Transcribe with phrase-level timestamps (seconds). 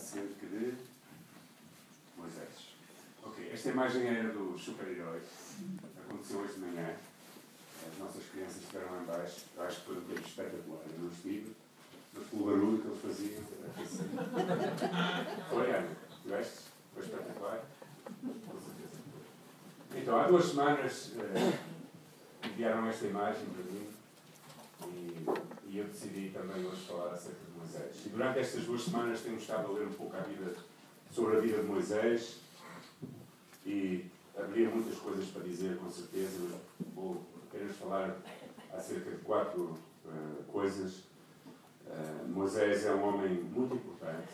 [0.00, 0.74] acerca de
[2.16, 2.74] Moisés.
[3.22, 5.20] Ok, esta imagem era do super-herói.
[6.08, 6.96] Aconteceu hoje de manhã.
[7.86, 9.42] As nossas crianças estiveram lá embaixo.
[9.54, 10.80] Eu acho que foi um tempo espetacular.
[10.90, 11.54] Eu não estive,
[12.14, 13.44] mas pelo barulho que eles faziam.
[15.50, 15.96] Foi, Ana?
[16.22, 16.58] Tiveste?
[16.94, 17.64] Foi espetacular?
[18.22, 19.00] Com certeza.
[19.94, 21.58] Então, há duas semanas eh,
[22.48, 23.88] enviaram esta imagem para mim
[24.86, 25.26] e,
[25.70, 28.04] e eu decidi também hoje falar acerca de Moisés.
[28.04, 30.52] E durante estas duas semanas tenho estado a ler um pouco a vida,
[31.12, 32.40] sobre a vida de Moisés
[33.64, 34.04] e
[34.36, 36.58] haveria muitas coisas para dizer, com certeza,
[36.92, 38.16] vou apenas falar
[38.72, 41.04] acerca de quatro uh, coisas.
[41.86, 44.28] Uh, Moisés é um homem muito importante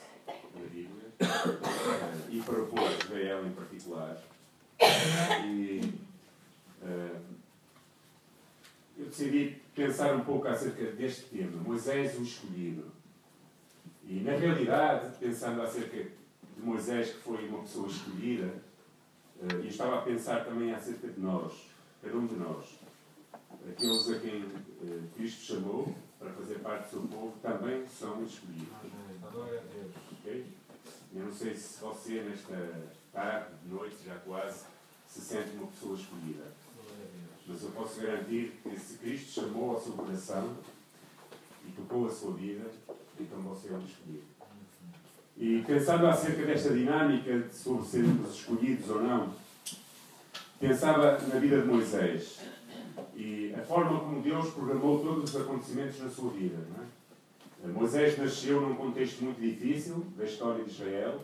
[0.55, 4.23] na Bíblia uh, e para o povo de Israel em particular.
[5.45, 6.07] E
[8.99, 12.91] eu decidi pensar um pouco acerca deste tema, Moisés o escolhido.
[14.09, 18.55] E na realidade, pensando acerca de Moisés, que foi uma pessoa escolhida,
[19.43, 21.53] eh, e estava a pensar também acerca de nós,
[22.03, 22.79] cada um de nós.
[23.69, 24.47] Aqueles a quem
[24.83, 28.69] eh, Cristo chamou para fazer parte do seu povo também são escolhidos.
[30.21, 30.47] Okay?
[31.15, 34.65] Eu não sei se você, nesta tarde, noite, já quase,
[35.07, 36.45] se sente uma pessoa escolhida.
[37.57, 40.51] Mas eu posso garantir que se Cristo chamou ao seu coração
[41.67, 42.71] e tocou a sua vida,
[43.19, 44.25] então você é um escolhido.
[45.39, 49.33] E pensando acerca desta dinâmica sobre sermos escolhidos ou não,
[50.61, 52.41] pensava na vida de Moisés
[53.15, 56.59] e a forma como Deus programou todos os acontecimentos na sua vida.
[57.65, 57.69] É?
[57.69, 61.23] Moisés nasceu num contexto muito difícil da história de Israel.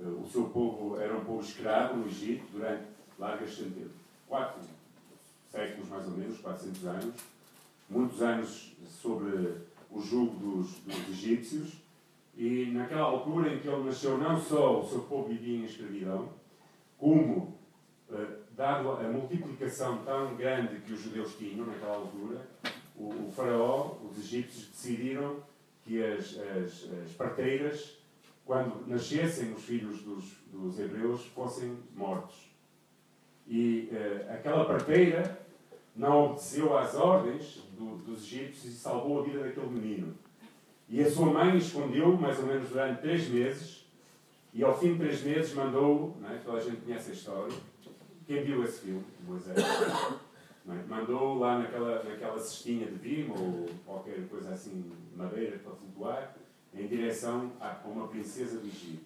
[0.00, 2.82] O seu povo era um povo escravo no Egito durante
[3.16, 3.92] largas centenas,
[4.26, 4.60] quatro
[5.50, 7.14] séculos mais ou menos, 400 anos,
[7.88, 9.54] muitos anos sobre
[9.90, 11.74] o jugo dos, dos egípcios,
[12.36, 16.28] e naquela altura em que ele nasceu, não só o seu povo vivia em escravidão,
[16.96, 17.58] como,
[18.10, 22.46] eh, dado a multiplicação tão grande que os judeus tinham naquela altura,
[22.96, 25.42] o, o faraó, os egípcios, decidiram
[25.82, 27.98] que as, as, as parteiras,
[28.44, 32.49] quando nascessem os filhos dos, dos hebreus, fossem mortos.
[33.50, 35.40] E uh, aquela parteira
[35.96, 40.14] não obedeceu às ordens do, dos egípcios e salvou a vida daquele menino.
[40.88, 43.84] E a sua mãe escondeu mais ou menos durante três meses,
[44.54, 46.38] e ao fim de três meses mandou, não é?
[46.38, 47.56] toda a gente conhece a história,
[48.24, 50.72] quem viu esse filme, Moisés, é?
[50.88, 56.36] mandou lá naquela, naquela cestinha de vimo ou qualquer coisa assim, madeira para flutuar,
[56.72, 59.04] em direção a uma princesa do Egito.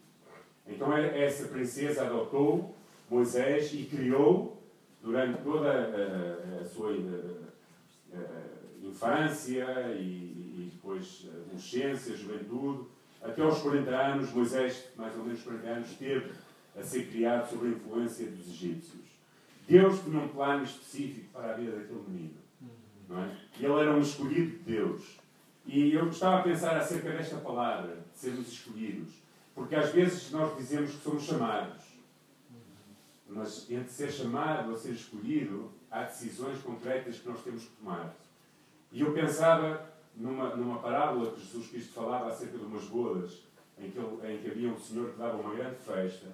[0.66, 2.74] Então essa princesa adotou
[3.10, 4.62] Moisés e criou
[5.02, 6.92] durante toda a, a sua
[8.12, 9.64] a, a infância
[9.98, 12.86] e, e, depois adolescência, juventude,
[13.22, 16.32] até aos 40 anos, Moisés, mais ou menos 40 anos, teve
[16.78, 19.04] a ser criado sob a influência dos egípcios.
[19.66, 22.34] Deus tinha um plano específico para a vida daquele menino.
[23.08, 23.36] Não é?
[23.58, 25.18] E ele era um escolhido de Deus.
[25.66, 29.14] E eu gostava de pensar acerca desta palavra, de sermos escolhidos.
[29.54, 31.83] Porque às vezes nós dizemos que somos chamados.
[33.26, 38.14] Mas entre ser chamado ou ser escolhido, há decisões concretas que nós temos que tomar.
[38.92, 43.42] E eu pensava numa, numa parábola que Jesus Cristo falava acerca de umas bodas,
[43.78, 46.28] em que, ele, em que havia um senhor que dava uma grande festa,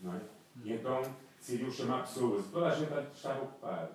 [0.00, 0.20] não é?
[0.64, 1.02] E então
[1.38, 2.46] decidiu chamar pessoas.
[2.50, 3.92] Toda a gente estava ocupada.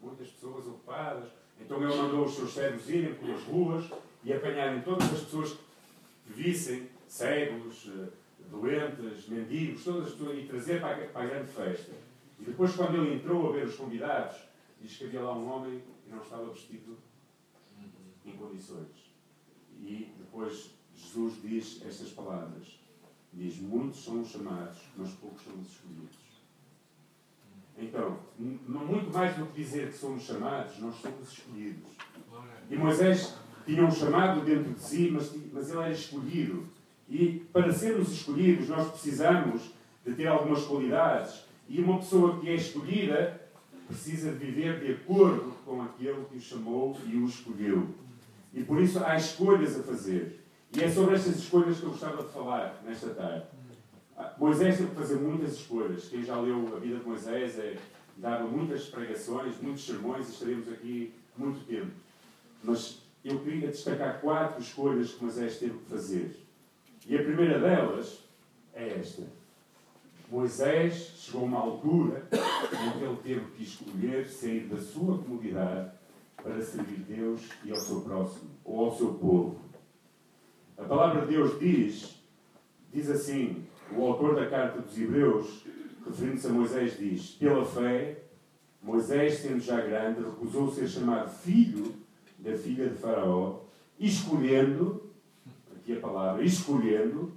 [0.00, 1.28] Muitas pessoas ocupadas.
[1.60, 3.84] Então ele mandou os seus servos irem pelas ruas
[4.24, 8.08] e apanharem todas as pessoas que vissem, cegos, eh,
[8.52, 11.92] doentes, mendigos, todas e trazer para a, para a grande festa.
[12.38, 14.36] E depois, quando ele entrou a ver os convidados,
[14.80, 16.98] diz que havia lá um homem que não estava vestido
[18.24, 19.12] em condições.
[19.80, 22.80] E depois Jesus diz estas palavras.
[23.32, 26.18] Diz, muitos são os chamados, mas poucos são os escolhidos.
[27.78, 31.90] Então, muito mais do que dizer que somos chamados, nós somos escolhidos.
[32.70, 36.68] E Moisés tinha um chamado dentro de si, mas, mas ele era escolhido.
[37.08, 39.70] E para sermos escolhidos, nós precisamos
[40.04, 41.44] de ter algumas qualidades.
[41.68, 43.40] E uma pessoa que é escolhida
[43.86, 47.88] precisa viver de acordo com aquele que o chamou e o escolheu.
[48.52, 50.40] E por isso há escolhas a fazer.
[50.74, 53.46] E é sobre estas escolhas que eu gostava de falar nesta tarde.
[54.38, 56.08] Moisés teve que fazer muitas escolhas.
[56.08, 57.76] Quem já leu a vida de Moisés é,
[58.16, 61.90] dava muitas pregações, muitos sermões e estaremos aqui muito tempo.
[62.62, 66.36] Mas eu queria destacar quatro escolhas que Moisés teve que fazer.
[67.06, 68.24] E a primeira delas
[68.74, 69.22] é esta.
[70.30, 75.90] Moisés chegou a uma altura em que ele teve que escolher sair da sua comunidade
[76.36, 79.60] para servir Deus e ao seu próximo, ou ao seu povo.
[80.78, 82.22] A palavra de Deus diz,
[82.92, 85.64] diz assim, o autor da carta dos Hebreus,
[86.04, 88.22] referindo-se a Moisés, diz: Pela fé,
[88.82, 91.94] Moisés, sendo já grande, recusou ser chamado filho
[92.38, 93.60] da filha de Faraó,
[93.98, 95.11] escolhendo,
[95.82, 97.32] aqui a palavra, escolhendo,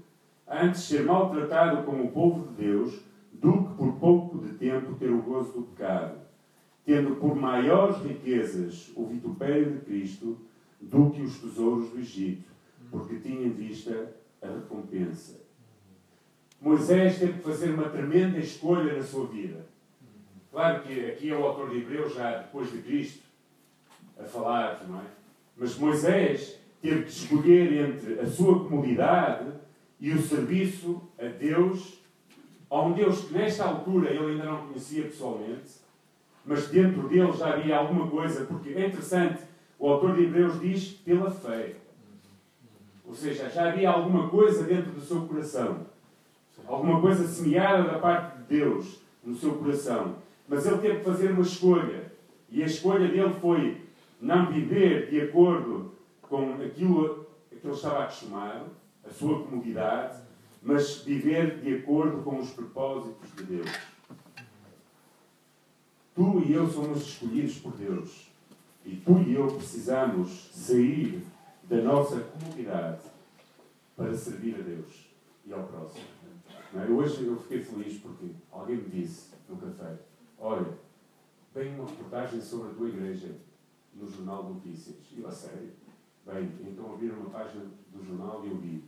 [0.47, 3.01] antes ser maltratado como o povo de Deus,
[3.33, 6.19] do que por pouco de tempo ter o gozo do pecado,
[6.85, 10.37] tendo por maiores riquezas o vitupério de Cristo
[10.79, 12.47] do que os tesouros do Egito,
[12.91, 15.43] porque tinha em vista a recompensa.
[16.61, 19.65] Moisés teve que fazer uma tremenda escolha na sua vida.
[20.51, 23.23] Claro que aqui é o autor de Hebreus, já depois de Cristo,
[24.17, 25.05] a falar, não é?
[25.57, 29.51] Mas Moisés teve que escolher entre a sua comodidade
[29.99, 31.99] e o serviço a Deus,
[32.69, 35.73] a um Deus que nesta altura ele ainda não conhecia pessoalmente,
[36.45, 39.41] mas dentro dele já havia alguma coisa, porque é interessante,
[39.79, 41.73] o autor de Hebreus diz pela fé.
[43.03, 45.87] Ou seja, já havia alguma coisa dentro do seu coração.
[46.67, 50.17] Alguma coisa semeada da parte de Deus no seu coração.
[50.47, 52.11] Mas ele teve que fazer uma escolha.
[52.49, 53.81] E a escolha dele foi
[54.21, 55.95] não viver de acordo
[56.35, 58.65] com aquilo a que ele estava acostumado,
[59.05, 60.21] a sua comodidade,
[60.61, 63.71] mas viver de acordo com os propósitos de Deus.
[66.13, 68.29] Tu e eu somos escolhidos por Deus.
[68.83, 71.23] E tu e eu precisamos sair
[71.63, 73.01] da nossa comunidade
[73.95, 75.09] para servir a Deus
[75.45, 76.05] e ao próximo.
[76.75, 76.91] É?
[76.91, 79.97] Hoje eu fiquei feliz porque alguém me disse no café:
[80.37, 80.77] Olha,
[81.53, 83.35] vem uma reportagem sobre a tua igreja
[83.93, 84.97] no Jornal de Notícias.
[85.11, 85.84] E eu, a sério?
[86.25, 88.83] Bem, então abriram uma página do jornal e eu vi.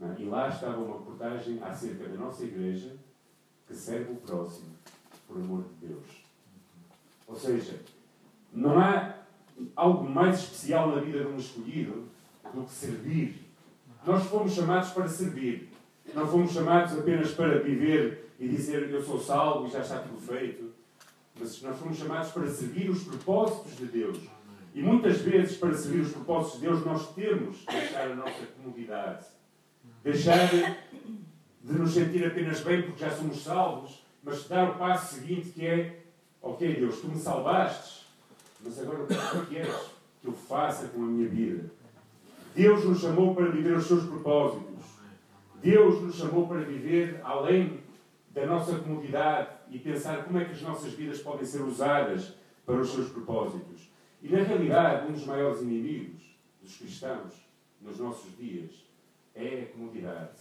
[0.00, 0.22] É?
[0.22, 2.96] E lá estava uma reportagem acerca da nossa igreja
[3.66, 4.70] que serve o próximo,
[5.28, 6.24] por amor de Deus.
[7.28, 7.80] Ou seja,
[8.52, 9.14] não há
[9.76, 12.08] algo mais especial na vida de um escolhido
[12.54, 13.46] do que servir.
[14.06, 15.70] Nós fomos chamados para servir.
[16.14, 20.18] Não fomos chamados apenas para viver e dizer eu sou salvo e já está tudo
[20.18, 20.72] feito.
[21.38, 24.18] Mas nós fomos chamados para servir os propósitos de Deus.
[24.74, 28.46] E muitas vezes, para servir os propósitos de Deus, nós temos de deixar a nossa
[28.56, 29.26] comodidade.
[30.04, 30.48] Deixar
[31.62, 35.66] de nos sentir apenas bem porque já somos salvos, mas dar o passo seguinte que
[35.66, 36.00] é:
[36.40, 38.06] Ok, Deus, tu me salvaste,
[38.60, 39.76] mas agora o que é queres
[40.22, 41.70] que eu faça com a minha vida?
[42.54, 44.84] Deus nos chamou para viver os seus propósitos.
[45.62, 47.80] Deus nos chamou para viver além
[48.30, 52.34] da nossa comodidade e pensar como é que as nossas vidas podem ser usadas
[52.64, 53.89] para os seus propósitos.
[54.22, 56.20] E na realidade, um dos maiores inimigos
[56.62, 57.34] dos cristãos
[57.80, 58.70] nos nossos dias
[59.34, 60.38] é a comodidade.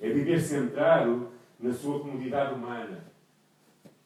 [0.00, 3.04] É viver centrado na sua comodidade humana.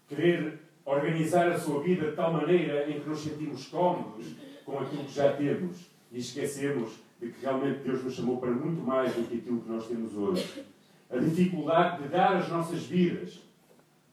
[0.08, 4.34] Querer organizar a sua vida de tal maneira em que nos sentimos cómodos
[4.64, 8.80] com aquilo que já temos e esquecemos de que realmente Deus nos chamou para muito
[8.82, 10.64] mais do que aquilo que nós temos hoje.
[11.10, 13.40] A dificuldade de dar as nossas vidas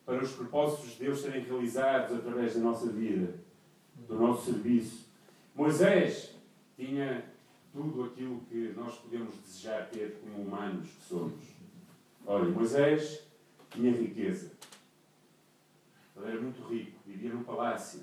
[0.05, 3.35] para os propósitos de Deus serem realizados através da nossa vida,
[4.07, 5.07] do nosso serviço.
[5.55, 6.35] Moisés
[6.75, 7.25] tinha
[7.73, 11.43] tudo aquilo que nós podemos desejar ter como humanos que somos.
[12.25, 13.23] Olha, Moisés
[13.69, 14.51] tinha riqueza.
[16.15, 18.01] Ele era muito rico, vivia num palácio.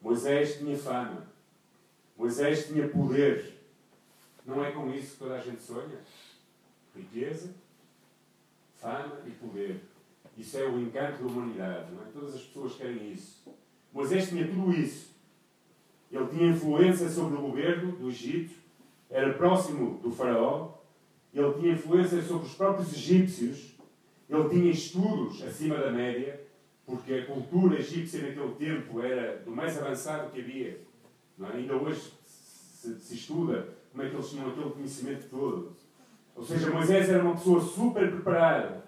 [0.00, 1.26] Moisés tinha fama.
[2.16, 3.58] Moisés tinha poder.
[4.44, 5.98] Não é com isso que toda a gente sonha?
[6.94, 7.54] Riqueza,
[8.74, 9.80] fama e poder.
[10.36, 12.06] Isso é o encanto da humanidade, não é?
[12.12, 13.42] Todas as pessoas querem isso.
[13.92, 15.11] Moisés tinha tudo isso.
[16.12, 18.54] Ele tinha influência sobre o governo do Egito,
[19.10, 20.74] era próximo do faraó,
[21.32, 23.74] ele tinha influência sobre os próprios egípcios,
[24.28, 26.40] ele tinha estudos acima da média,
[26.84, 30.80] porque a cultura egípcia naquele tempo era do mais avançado que havia.
[31.40, 31.56] É?
[31.56, 35.72] Ainda hoje se, se, estuda como é que eles tinham aquele conhecimento todo.
[36.36, 38.84] Ou seja, Moisés era uma pessoa super preparada.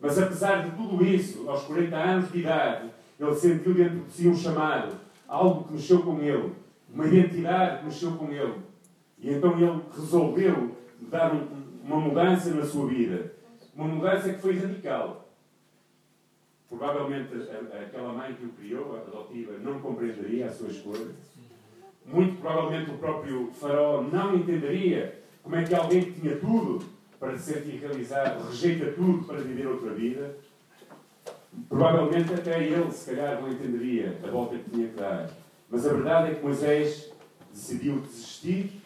[0.00, 4.28] Mas apesar de tudo isso, aos 40 anos de idade, ele sentiu dentro de si
[4.28, 4.94] um chamado,
[5.26, 6.52] algo que mexeu com ele,
[6.96, 8.54] uma identidade mexeu com ele.
[9.18, 11.46] E então ele resolveu dar um,
[11.84, 13.34] uma mudança na sua vida.
[13.74, 15.28] Uma mudança que foi radical.
[16.70, 17.28] Provavelmente
[17.84, 21.14] aquela mãe que o criou, a adotiva, não compreenderia a sua escolha.
[22.06, 26.82] Muito provavelmente o próprio faraó não entenderia como é que alguém que tinha tudo
[27.20, 30.34] para ser realizado rejeita tudo para viver outra vida.
[31.68, 35.30] Provavelmente até ele, se calhar, não entenderia a volta que tinha que dar.
[35.68, 37.12] Mas a verdade é que Moisés
[37.52, 38.80] decidiu desistir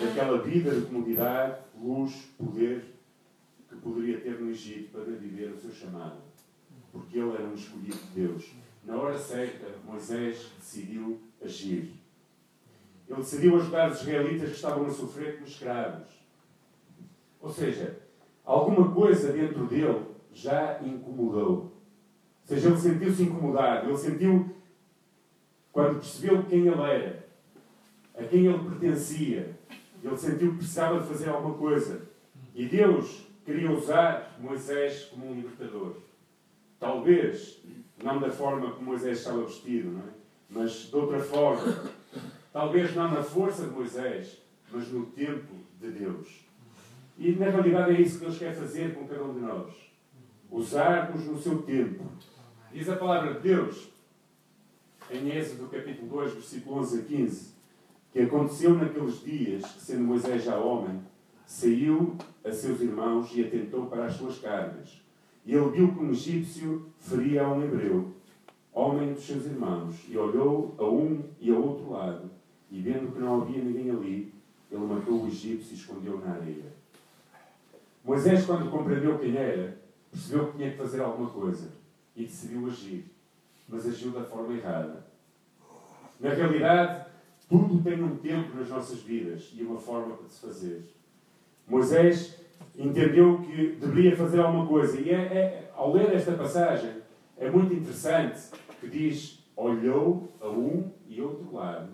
[0.00, 2.84] daquela vida de comodidade, luz, poder
[3.68, 6.28] que poderia ter no Egito para viver o seu chamado
[6.92, 8.52] porque ele era um escolhido de Deus.
[8.84, 11.92] Na hora certa, Moisés decidiu agir.
[13.08, 16.08] Ele decidiu ajudar os israelitas que estavam a sofrer como escravos.
[17.40, 17.98] Ou seja,
[18.44, 21.52] alguma coisa dentro dele já incomodou.
[21.52, 21.72] Ou
[22.44, 24.54] seja, ele sentiu-se incomodado, ele sentiu,
[25.78, 27.24] quando percebeu quem ele era,
[28.18, 29.56] a quem ele pertencia,
[30.02, 32.02] ele sentiu que precisava de fazer alguma coisa.
[32.52, 35.98] E Deus queria usar Moisés como um libertador.
[36.80, 37.62] Talvez,
[38.02, 40.10] não da forma como Moisés estava vestido, é?
[40.50, 41.84] mas de outra forma.
[42.52, 44.42] Talvez não na força de Moisés,
[44.72, 46.44] mas no tempo de Deus.
[47.16, 49.72] E na realidade é isso que Deus quer fazer com cada um de nós.
[50.50, 52.04] Usar-nos no seu tempo.
[52.72, 53.96] Diz a palavra de Deus,
[55.10, 57.54] em Êxodo capítulo 2, versículo 11 a 15,
[58.12, 61.00] que aconteceu naqueles dias que, sendo Moisés já homem,
[61.46, 65.02] saiu a seus irmãos e atentou para as suas cargas.
[65.46, 68.12] E ele viu que um egípcio feria a um hebreu,
[68.72, 72.30] homem dos seus irmãos, e olhou a um e ao outro lado,
[72.70, 74.34] e vendo que não havia ninguém ali,
[74.70, 76.76] ele matou o egípcio e escondeu na areia.
[78.04, 81.72] Moisés, quando compreendeu quem era, percebeu que tinha que fazer alguma coisa
[82.14, 83.06] e decidiu agir,
[83.68, 85.06] mas agiu da forma errada.
[86.18, 87.06] Na realidade,
[87.48, 90.84] tudo tem um tempo nas nossas vidas e uma forma para se fazer.
[91.66, 92.40] Moisés
[92.76, 97.02] entendeu que deveria fazer alguma coisa e, é, é, ao ler esta passagem,
[97.36, 101.90] é muito interessante que diz: olhou a um e outro lado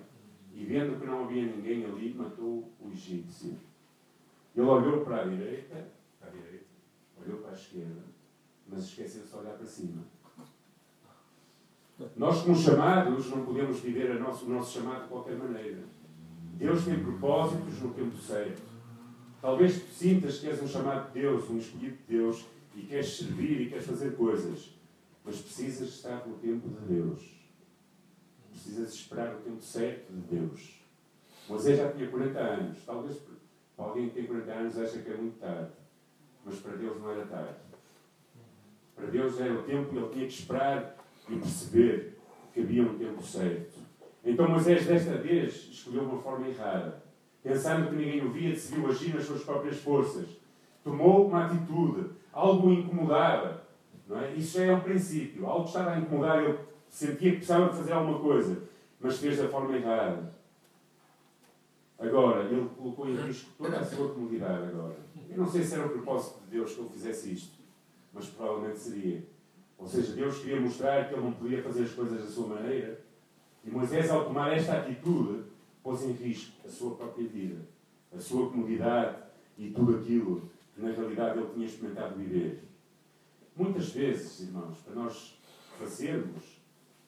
[0.55, 3.57] e, vendo que não havia ninguém ali, matou o egípcio.
[4.57, 5.89] Ele olhou para a direita,
[6.21, 6.65] para a direita
[7.25, 8.03] olhou para a esquerda,
[8.69, 10.03] mas esqueceu-se de olhar para cima.
[12.17, 15.85] Nós, como chamados, não podemos viver o nosso chamado de qualquer maneira.
[16.55, 18.63] Deus tem propósitos no tempo certo.
[19.41, 23.17] Talvez tu sintas que és um chamado de Deus, um escolhido de Deus, e queres
[23.17, 24.75] servir e queres fazer coisas,
[25.25, 27.35] mas precisas estar no tempo de Deus.
[28.51, 30.81] Precisas esperar o tempo certo de Deus.
[31.49, 32.79] Moisés já tinha 40 anos.
[32.85, 33.23] Talvez
[33.77, 35.71] alguém que tem 40 anos acha que é muito tarde.
[36.45, 37.59] Mas para Deus não era tarde.
[38.97, 40.94] Para Deus era o tempo, ele tinha que esperar
[41.29, 42.19] e perceber
[42.53, 43.79] que havia um tempo certo.
[44.25, 47.03] Então Moisés, desta vez, escolheu uma forma errada.
[47.43, 50.27] Pensando que ninguém o via, decidiu agir nas suas próprias forças.
[50.83, 53.65] Tomou uma atitude, algo o incomodava.
[54.09, 54.33] Não é?
[54.35, 55.47] Isso é um princípio.
[55.47, 58.63] Algo estava a incomodar, ele sentia que precisava de fazer alguma coisa,
[59.01, 60.35] mas fez da forma errada.
[61.99, 64.97] Agora, ele colocou em risco toda a sua comunidade agora.
[65.29, 67.59] Eu não sei se era o propósito de Deus que ele fizesse isto,
[68.13, 69.23] mas provavelmente seria.
[69.85, 73.05] Ou seja, Deus queria mostrar que ele não podia fazer as coisas da sua maneira.
[73.63, 75.45] E Moisés, ao tomar esta atitude,
[75.83, 77.61] pôs em risco a sua própria vida,
[78.11, 79.19] a sua comunidade
[79.59, 82.65] e tudo aquilo que na realidade ele tinha experimentado viver.
[83.55, 85.39] Muitas vezes, irmãos, para nós
[85.79, 86.63] fazermos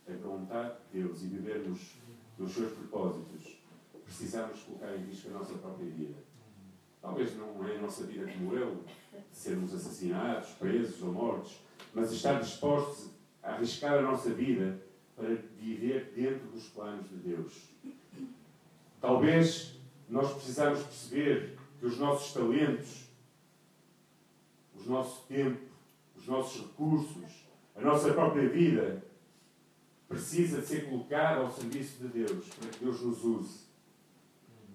[0.06, 1.94] a vontade de Deus e vivermos
[2.38, 3.58] nos seus propósitos,
[4.04, 6.18] precisamos colocar em risco a nossa própria vida.
[7.00, 8.84] Talvez não é a nossa vida como eu,
[9.32, 11.64] sermos assassinados, presos ou mortos,
[11.96, 13.10] mas estar dispostos
[13.42, 14.78] a arriscar a nossa vida
[15.16, 17.70] para viver dentro dos planos de Deus.
[19.00, 23.08] Talvez nós precisamos perceber que os nossos talentos,
[24.74, 25.58] o nosso tempo,
[26.14, 29.02] os nossos recursos, a nossa própria vida,
[30.06, 33.60] precisa de ser colocada ao serviço de Deus, para que Deus nos use.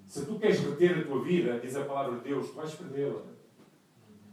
[0.08, 3.22] Se tu queres reter a tua vida, diz a palavra de Deus, tu vais perdê-la.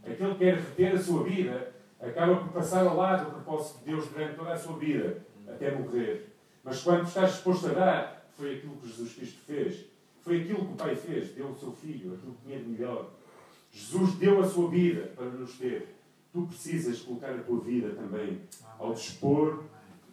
[0.01, 3.85] Aquele que quer reter a sua vida acaba por passar ao lado do propósito de
[3.85, 6.29] Deus durante toda a sua vida, até morrer.
[6.63, 9.85] Mas quando estás disposto a dar, foi aquilo que Jesus Cristo fez.
[10.21, 13.09] Foi aquilo que o Pai fez, deu o seu Filho, aquilo que tinha de melhor.
[13.71, 15.95] Jesus deu a sua vida para nos ter.
[16.31, 18.41] Tu precisas colocar a tua vida também
[18.77, 19.63] ao dispor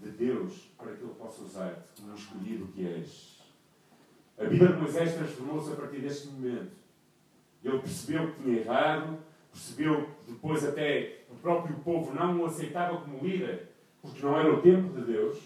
[0.02, 3.36] de Deus para que Ele possa usar-te como escolhido que és.
[4.38, 6.72] A vida de Moisés transformou-se a partir deste momento.
[7.64, 9.18] Ele percebeu que tinha errado,
[9.56, 13.68] percebeu depois até o próprio povo não o aceitava como líder,
[14.02, 15.38] porque não era o tempo de Deus.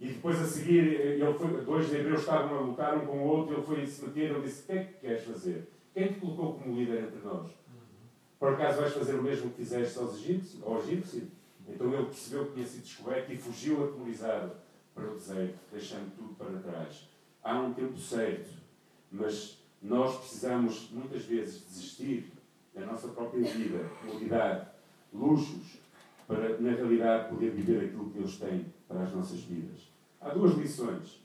[0.00, 3.54] E depois a seguir, ele foi, dois hebreus estavam a lutar um com o outro,
[3.54, 5.68] ele foi se meter, ele disse, o que é que queres fazer?
[5.92, 7.50] Quem te colocou como líder entre nós?
[8.38, 10.62] Por acaso vais fazer o mesmo que fizeste aos egípcios?
[10.62, 11.28] Ao egípcio?
[11.68, 14.52] Então ele percebeu que tinha sido descoberto e fugiu atemorizado
[14.94, 17.08] para o deserto, deixando tudo para trás.
[17.42, 18.50] Há um tempo certo,
[19.10, 22.32] mas nós precisamos muitas vezes desistir
[22.74, 24.66] da nossa própria vida, comodidade,
[25.12, 25.78] luxos,
[26.26, 29.92] para na realidade poder viver aquilo que Deus tem para as nossas vidas.
[30.20, 31.22] Há duas lições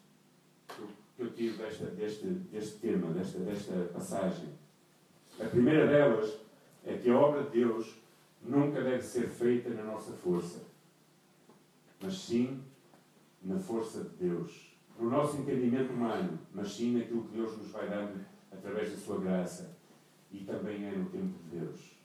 [1.16, 4.50] que eu tiro desta, deste, deste tema, desta, desta passagem.
[5.40, 6.38] A primeira delas
[6.86, 7.96] é que a obra de Deus
[8.42, 10.64] nunca deve ser feita na nossa força,
[12.02, 12.62] mas sim
[13.42, 14.70] na força de Deus.
[15.00, 19.20] No nosso entendimento humano, mas sim naquilo que Deus nos vai dando através da sua
[19.20, 19.78] graça.
[20.32, 22.00] E também é no tempo de Deus.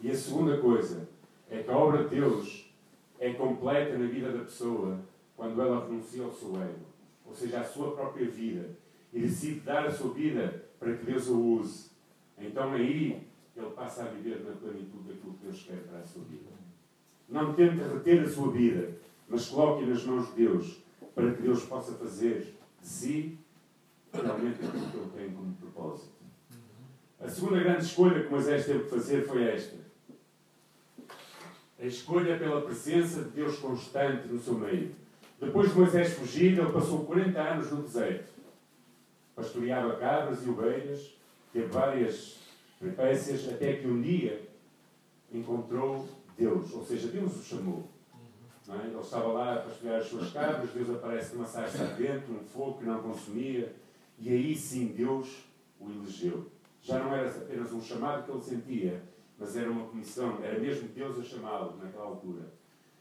[0.00, 1.08] E a segunda coisa
[1.50, 2.70] é que a obra de Deus
[3.18, 5.00] é completa na vida da pessoa
[5.36, 6.86] quando ela renuncia ao seu ego,
[7.24, 8.70] ou seja, à sua própria vida,
[9.12, 11.90] e decide dar a sua vida para que Deus a use.
[12.38, 13.22] Então aí
[13.56, 16.50] ele passa a viver na plenitude daquilo que Deus quer para a sua vida.
[17.28, 18.96] Não tente reter a sua vida,
[19.28, 20.82] mas coloque nas mãos de Deus
[21.14, 23.38] para que Deus possa fazer de si
[24.12, 26.23] realmente aquilo que Ele tem como propósito.
[27.20, 29.76] A segunda grande escolha que Moisés teve que fazer foi esta.
[31.80, 34.94] A escolha pela presença de Deus constante no seu meio.
[35.40, 38.32] Depois de Moisés fugir, ele passou 40 anos no deserto.
[39.34, 41.16] Pastoreava cabras e ovelhas,
[41.52, 42.36] teve várias
[42.78, 44.48] peripécias, até que um dia
[45.32, 47.88] encontrou Deus, ou seja, Deus o chamou.
[48.68, 48.86] É?
[48.86, 52.78] Ele estava lá a pastorear as suas cabras, Deus aparece numa sarça ardente, um fogo
[52.78, 53.74] que não consumia,
[54.18, 55.44] e aí sim Deus
[55.78, 56.46] o elegeu.
[56.84, 59.02] Já não era apenas um chamado que ele sentia,
[59.38, 62.42] mas era uma comissão, era mesmo Deus a chamá-lo naquela altura.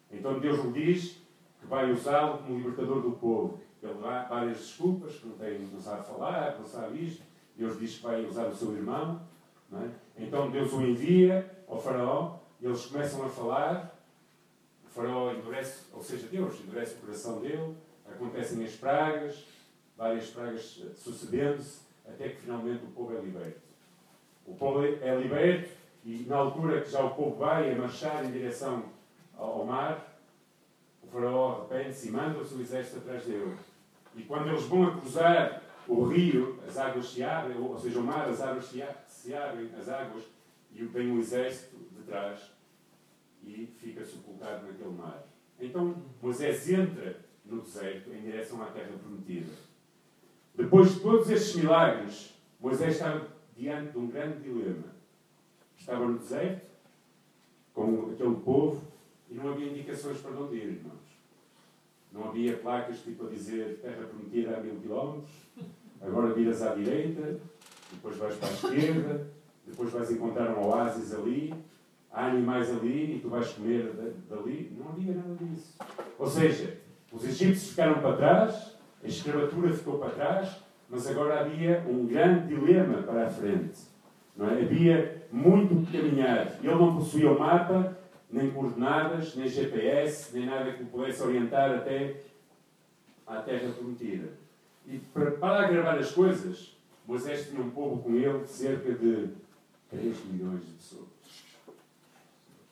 [0.09, 1.17] Então Deus lhe diz
[1.59, 3.59] que vai usá-lo como libertador do povo.
[3.81, 7.23] Ele dá várias desculpas, que não, tem, não sabe falar, não sabe isto.
[7.57, 9.21] Deus diz que vai usar o seu irmão.
[9.73, 10.23] É?
[10.23, 13.99] Então Deus o envia ao faraó, e eles começam a falar,
[14.85, 17.75] o faraó endurece, ou seja, Deus endurece o coração dele,
[18.09, 19.43] acontecem as pragas,
[19.97, 23.73] várias pragas sucedendo-se, até que finalmente o povo é liberto.
[24.45, 25.71] O povo é liberto
[26.03, 28.83] e na altura que já o povo vai a marchar em direção
[29.38, 30.19] ao mar,
[31.01, 33.55] o faraó arrepende-se e manda o seu exército atrás dele.
[34.15, 38.03] E quando eles vão a cruzar o rio, as águas se abrem, ou seja, o
[38.03, 40.23] mar, as águas se abrem, as águas,
[40.71, 42.51] e vem o exército de trás
[43.43, 45.23] e fica sepultado naquele mar.
[45.59, 49.51] Então Moisés entra no deserto em direção à terra prometida.
[50.55, 54.93] Depois de todos estes milagres, Moisés estava diante de um grande dilema.
[55.77, 56.65] Estava no deserto,
[57.74, 58.81] com aquele povo,
[59.29, 60.94] e não havia indicações para onde ir, irmãos.
[62.11, 65.31] Não havia placas tipo a dizer terra prometida a mil quilómetros,
[66.00, 67.39] agora viras à direita,
[67.92, 69.27] depois vais para a esquerda,
[69.66, 71.53] depois vais encontrar um oásis ali,
[72.11, 73.92] há animais ali e tu vais comer
[74.29, 74.72] dali.
[74.77, 75.75] Não havia nada disso.
[76.20, 76.77] Ou seja,
[77.11, 80.63] os egípcios ficaram para trás, a escravatura ficou para trás,
[80.94, 83.79] mas agora havia um grande dilema para a frente.
[84.40, 84.64] É?
[84.64, 86.60] Havia muito que caminhar.
[86.64, 87.98] Ele não possuía o mapa,
[88.29, 92.22] nem coordenadas, nem GPS, nem nada que o pudesse orientar até
[93.25, 94.34] à terra prometida.
[94.86, 96.77] E para, para agravar as coisas,
[97.08, 99.29] Moisés tinha um povo com ele de cerca de
[99.90, 101.08] 3 milhões de pessoas.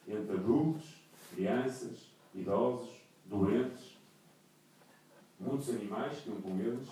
[0.08, 1.02] Entre adultos,
[1.34, 3.98] crianças, idosos, doentes,
[5.40, 6.88] muitos animais que iam com eles,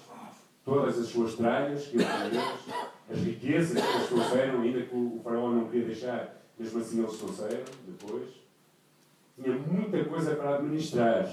[0.69, 5.65] todas as suas tralhas que as riquezas que eles trouxeram, ainda que o faraó não
[5.65, 8.27] queria deixar, mesmo assim eles trouxeram depois.
[9.35, 11.27] Tinha muita coisa para administrar.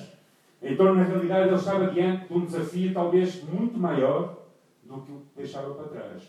[0.62, 4.38] Então, na realidade, ele estava diante de um desafio talvez muito maior
[4.85, 6.22] do que o que deixava para trás.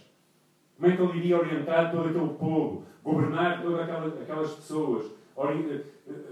[0.76, 5.06] Como é que ele iria orientar todo aquele povo, governar todas aquelas, aquelas pessoas,
[5.38, 5.82] eh,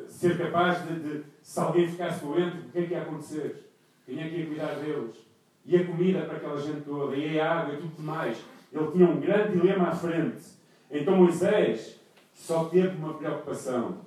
[0.07, 3.71] ser capaz de, de, se alguém ficasse doente, o que é que ia acontecer?
[4.05, 5.24] Quem é que ia cuidar deles?
[5.65, 8.37] E a comida para aquela gente toda, e a água e tudo mais.
[8.71, 10.43] Ele tinha um grande dilema à frente.
[10.91, 11.99] Então Moisés
[12.33, 13.99] só teve uma preocupação.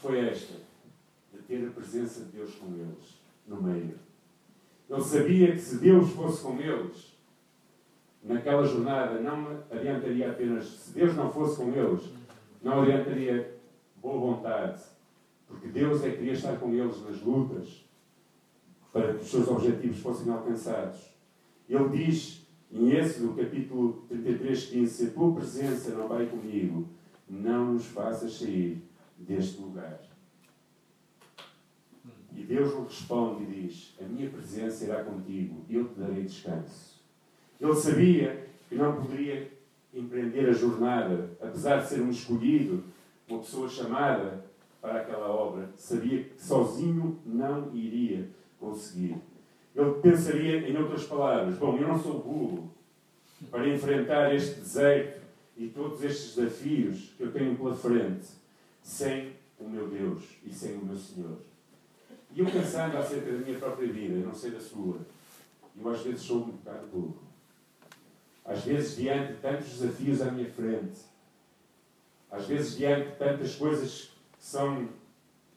[0.00, 0.54] Foi esta.
[1.32, 3.98] De ter a presença de Deus com eles, no meio.
[4.88, 7.14] Ele sabia que se Deus fosse com eles,
[8.22, 12.10] naquela jornada não adiantaria apenas, se Deus não fosse com eles,
[12.62, 13.58] não adiantaria
[13.96, 14.82] boa vontade,
[15.46, 17.84] porque Deus é que queria estar com eles nas lutas
[18.92, 21.00] para que os seus objetivos fossem alcançados.
[21.68, 26.88] Ele diz em Êxodo, capítulo 33, 15: Se a tua presença não vai comigo,
[27.28, 28.82] não nos faças sair
[29.16, 30.00] deste lugar.
[32.34, 37.02] E Deus lhe responde e diz: A minha presença irá contigo, eu te darei descanso.
[37.60, 39.50] Ele sabia que não poderia
[39.92, 42.84] empreender a jornada, apesar de ser um escolhido,
[43.28, 44.44] uma pessoa chamada
[44.80, 49.16] para aquela obra, sabia que sozinho não iria conseguir.
[49.74, 52.70] Ele pensaria, em outras palavras, bom, eu não sou burro
[53.50, 55.20] para enfrentar este deserto
[55.56, 58.26] e todos estes desafios que eu tenho pela frente
[58.82, 61.38] sem o meu Deus e sem o meu Senhor.
[62.34, 64.98] E eu pensando acerca da minha própria vida, não sei da sua,
[65.76, 67.22] eu às vezes sou um bocado burro.
[68.44, 71.00] Às vezes, diante de tantos desafios à minha frente,
[72.30, 74.88] às vezes, diante de tantas coisas que são,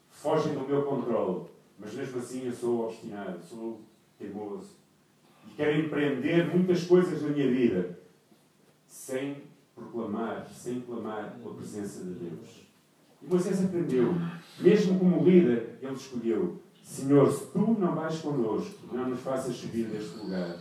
[0.09, 1.45] fogem do meu controle,
[1.81, 3.81] mas mesmo assim eu sou obstinado, sou
[4.17, 4.75] teimoso.
[5.47, 7.99] E quero empreender muitas coisas na minha vida,
[8.85, 9.37] sem
[9.73, 12.67] proclamar, sem clamar pela presença de Deus.
[13.19, 14.13] E Moisés aprendeu,
[14.59, 19.87] mesmo como líder, ele escolheu: Senhor, se tu não vais connosco, não nos faças subir
[19.87, 20.59] deste lugar.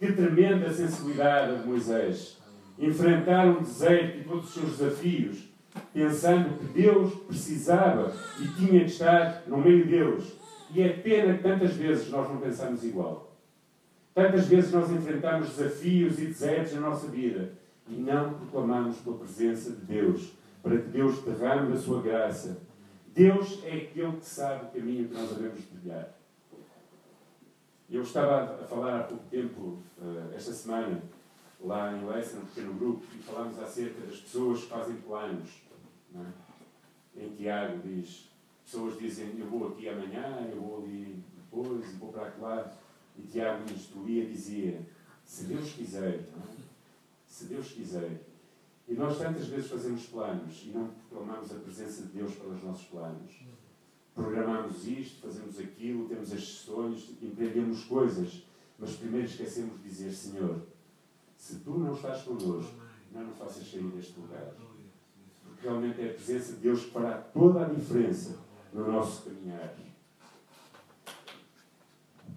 [0.00, 2.38] Que tremenda sensibilidade de Moisés.
[2.78, 5.47] Enfrentar um deserto e todos os seus desafios,
[5.92, 10.36] pensando que Deus precisava e tinha de estar no meio deles.
[10.74, 13.36] E é pena que tantas vezes nós não pensamos igual.
[14.14, 17.52] Tantas vezes nós enfrentamos desafios e desertos na nossa vida
[17.88, 22.60] e não proclamamos pela presença de Deus, para que Deus derrame a sua graça.
[23.14, 26.14] Deus é aquele que sabe o caminho que nós devemos trilhar.
[27.90, 31.02] Eu estava a falar há pouco tempo, eh, esta semana,
[31.60, 35.62] lá em Leicester, um pequeno grupo, e falámos acerca das pessoas que fazem planos.
[36.14, 37.24] É?
[37.24, 38.30] Em Tiago diz,
[38.64, 42.72] pessoas dizem, eu vou aqui amanhã, eu vou ali depois, vou para lá.
[43.16, 44.80] E Tiago nos instruía dizia,
[45.24, 46.24] se Deus quiser, é?
[47.26, 48.22] se Deus quiser.
[48.86, 52.86] E nós tantas vezes fazemos planos e não proclamamos a presença de Deus pelos nossos
[52.86, 53.32] planos.
[54.14, 58.44] Programamos isto, fazemos aquilo, temos estes sonhos, empreendemos coisas,
[58.78, 60.62] mas primeiro esquecemos de dizer, Senhor,
[61.38, 62.74] se tu não estás connosco,
[63.12, 64.52] não nos faças sair deste lugar.
[65.44, 68.36] Porque realmente é a presença de Deus que fará toda a diferença
[68.74, 69.74] no nosso caminhar.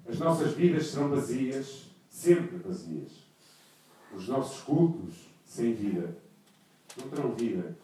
[0.07, 3.11] As nossas vidas serão vazias, sempre vazias.
[4.15, 6.15] Os nossos cultos sem vida
[6.97, 7.75] não terão vida.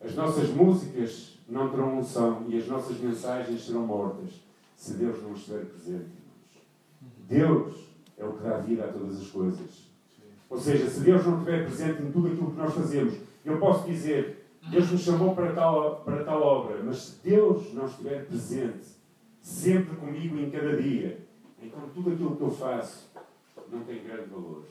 [0.00, 4.30] As nossas músicas não terão unção e as nossas mensagens serão mortas
[4.76, 6.10] se Deus não estiver presente.
[7.26, 9.87] Deus é o que dá vida a todas as coisas.
[10.50, 13.86] Ou seja, se Deus não estiver presente em tudo aquilo que nós fazemos, eu posso
[13.86, 18.86] dizer, Deus nos chamou para tal, para tal obra, mas se Deus não estiver presente,
[19.40, 21.18] sempre comigo em cada dia,
[21.62, 23.10] então tudo aquilo que eu faço
[23.70, 24.64] não tem grande valor.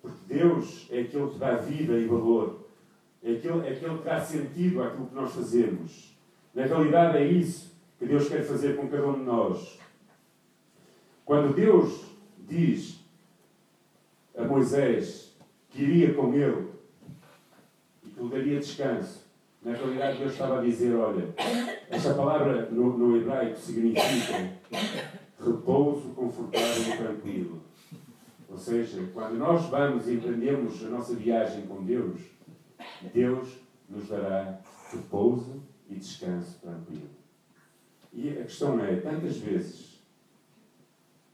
[0.00, 2.66] Porque Deus é aquele que dá vida e valor.
[3.22, 6.16] É aquele, é aquele que dá sentido àquilo que nós fazemos.
[6.52, 9.78] Na realidade, é isso que Deus quer fazer com cada um de nós.
[11.24, 12.04] Quando Deus
[12.48, 13.01] diz
[14.36, 15.36] a Moisés
[15.70, 16.68] que iria com ele
[18.04, 19.22] e que lhe daria descanso,
[19.62, 21.32] na realidade, Deus estava a dizer: olha,
[21.88, 24.58] esta palavra no, no hebraico significa
[25.38, 27.62] repouso confortável e tranquilo.
[28.48, 32.20] Ou seja, quando nós vamos e empreendemos a nossa viagem com Deus,
[33.14, 33.56] Deus
[33.88, 37.10] nos dará repouso e descanso tranquilo.
[38.12, 40.02] E a questão é, tantas vezes,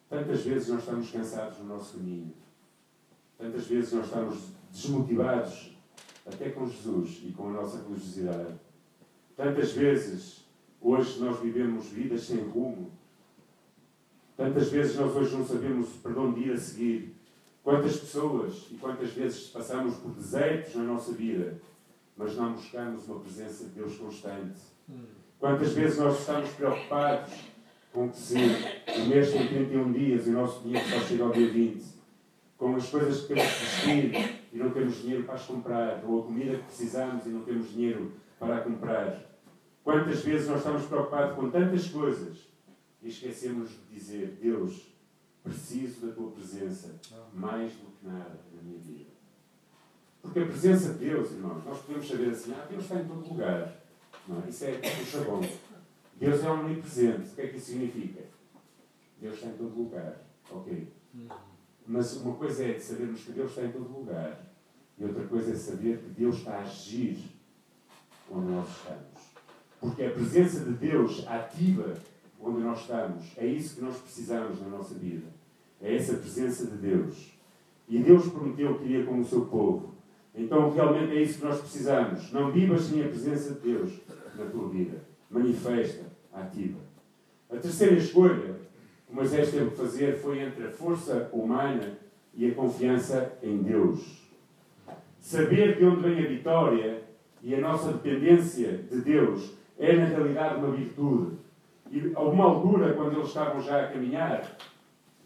[0.08, 2.32] tantas vezes nós estamos cansados no nosso caminho,
[3.38, 4.38] tantas vezes nós estamos
[4.70, 5.78] desmotivados
[6.26, 8.54] até com Jesus e com a nossa religiosidade.
[9.36, 10.44] Tantas vezes,
[10.80, 12.90] hoje nós vivemos vidas sem rumo,
[14.38, 17.12] Tantas vezes nós hoje não sabemos para onde ir a seguir.
[17.64, 21.60] Quantas pessoas e quantas vezes passamos por desertos na nossa vida,
[22.16, 24.60] mas não buscamos uma presença de Deus constante.
[25.40, 27.32] Quantas vezes nós estamos preocupados
[27.92, 31.32] com que se o mês tem 31 dias e o nosso dinheiro só chega ao
[31.32, 31.84] dia 20,
[32.58, 36.20] com as coisas que temos que vestir e não temos dinheiro para as comprar, ou
[36.20, 39.22] a comida que precisamos e não temos dinheiro para a comprar.
[39.84, 42.48] Quantas vezes nós estamos preocupados com tantas coisas
[43.00, 44.92] e esquecemos de dizer: Deus,
[45.42, 46.96] preciso da tua presença
[47.32, 49.10] mais do que nada na minha vida.
[50.20, 53.28] Porque a presença de Deus, irmãos, nós podemos saber assim: ah, Deus está em todo
[53.28, 53.76] lugar.
[54.26, 55.40] Não, isso é o chavão.
[56.16, 57.30] Deus é omnipresente.
[57.30, 58.24] O que é que isso significa?
[59.20, 60.20] Deus está em todo lugar.
[60.50, 60.88] Ok.
[61.88, 64.38] Mas uma coisa é sabermos que Deus está em todo lugar.
[64.98, 67.18] E outra coisa é saber que Deus está a agir
[68.30, 69.28] onde nós estamos.
[69.80, 71.94] Porque a presença de Deus ativa
[72.38, 73.32] onde nós estamos.
[73.38, 75.28] É isso que nós precisamos na nossa vida.
[75.80, 77.32] É essa presença de Deus.
[77.88, 79.94] E Deus prometeu que iria com o seu povo.
[80.34, 82.30] Então, realmente é isso que nós precisamos.
[82.32, 83.92] Não vivas sem a presença de Deus
[84.36, 85.02] na tua vida.
[85.30, 86.80] Manifesta, ativa.
[87.48, 88.57] A terceira escolha
[89.08, 91.98] que Moisés teve que fazer foi entre a força humana
[92.34, 94.22] e a confiança em Deus.
[95.18, 97.02] Saber de onde vem a vitória
[97.42, 101.38] e a nossa dependência de Deus é, na realidade, uma virtude
[101.90, 104.56] e a altura, quando eles estavam já a caminhar,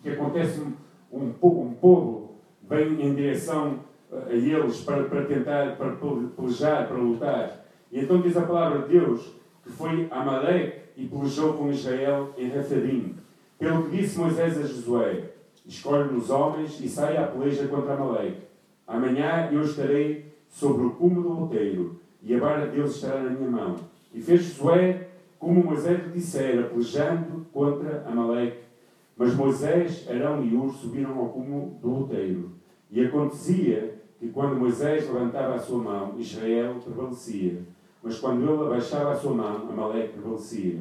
[0.00, 0.74] que acontece um,
[1.12, 3.80] um, um povo vem em direção
[4.12, 5.96] eh, a eles para, para tentar, para
[6.36, 7.66] pelejar, para lutar.
[7.90, 9.32] E então diz a palavra de Deus
[9.64, 13.16] que foi Amalek e pelejou com Israel em Refadim.
[13.62, 15.22] Pelo que disse Moisés a Josué:
[15.64, 18.38] Escolhe-nos homens e saia à peleja contra Amalek.
[18.88, 23.30] Amanhã eu estarei sobre o cume do outeiro e a vara de Deus estará na
[23.30, 23.76] minha mão.
[24.12, 28.64] E fez Josué como Moisés lhe dissera, pelejando contra Amaleque.
[29.16, 32.50] Mas Moisés, Arão e Ur subiram ao cume do outeiro.
[32.90, 37.60] E acontecia que quando Moisés levantava a sua mão, Israel prevalecia,
[38.02, 40.80] mas quando ele abaixava a sua mão, Amaleque prevalecia.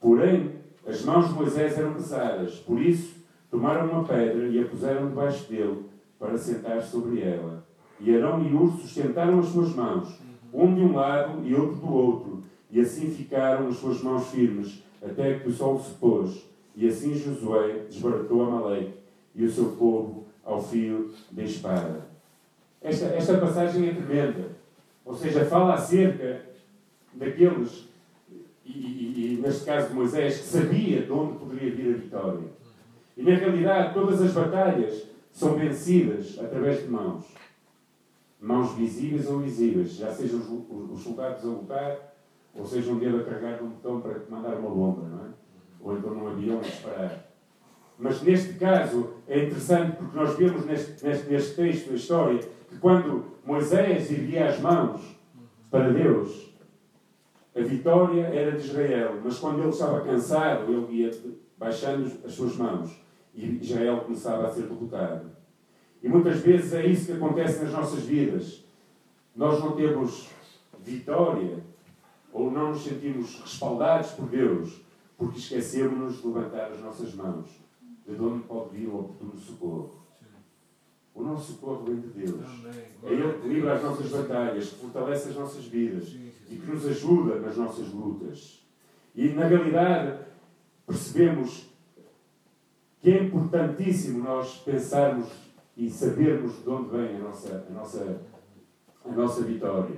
[0.00, 0.57] Porém,
[0.88, 3.16] as mãos de Moisés eram pesadas, por isso
[3.50, 5.84] tomaram uma pedra e a puseram debaixo dele
[6.18, 7.62] para sentar sobre ela.
[8.00, 10.18] E Arão e Ur sustentaram as suas mãos,
[10.52, 14.82] um de um lado e outro do outro, e assim ficaram as suas mãos firmes,
[15.02, 16.48] até que o sol se pôs.
[16.74, 18.94] E assim Josué desbaratou Amaleque
[19.34, 22.06] e o seu povo ao fio da espada.
[22.80, 24.52] Esta, esta passagem é tremenda.
[25.04, 26.42] Ou seja, fala acerca
[27.12, 27.88] daqueles,
[28.68, 32.48] e, e, neste caso de Moisés, que sabia de onde poderia vir a vitória.
[33.16, 37.24] E na realidade, todas as batalhas são vencidas através de mãos.
[38.40, 42.14] Mãos visíveis ou invisíveis, já sejam os, os soldados a lutar,
[42.54, 45.28] ou seja um dedo a carregar um botão para mandar uma bomba, não é?
[45.80, 47.28] Ou então num avião a disparar.
[47.98, 52.78] Mas neste caso é interessante porque nós vemos neste, neste, neste texto a história que
[52.78, 55.00] quando Moisés erguia as mãos
[55.68, 56.47] para Deus,
[57.58, 59.20] a vitória era de Israel.
[59.24, 61.10] Mas quando ele estava cansado, ele ia
[61.56, 62.90] baixando as suas mãos
[63.34, 65.30] e Israel começava a ser derrotado.
[66.02, 68.64] E muitas vezes é isso que acontece nas nossas vidas.
[69.34, 70.28] Nós não temos
[70.80, 71.58] vitória
[72.32, 74.80] ou não nos sentimos respaldados por Deus
[75.16, 77.48] porque esquecemos-nos de levantar as nossas mãos
[78.06, 79.90] de onde pode vir o oportuno socorro.
[81.14, 82.40] O nosso socorro vem de Deus.
[83.02, 86.16] É Ele que livra as nossas batalhas, que fortalece as nossas vidas
[86.50, 88.66] e que nos ajuda nas nossas lutas.
[89.14, 90.18] E, na realidade,
[90.86, 91.68] percebemos
[93.00, 95.28] que é importantíssimo nós pensarmos
[95.76, 98.20] e sabermos de onde vem a nossa, a nossa,
[99.04, 99.96] a nossa vitória.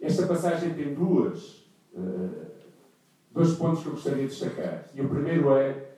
[0.00, 2.46] Esta passagem tem duas, uh,
[3.30, 4.86] dois pontos que eu gostaria de destacar.
[4.94, 5.90] E o primeiro é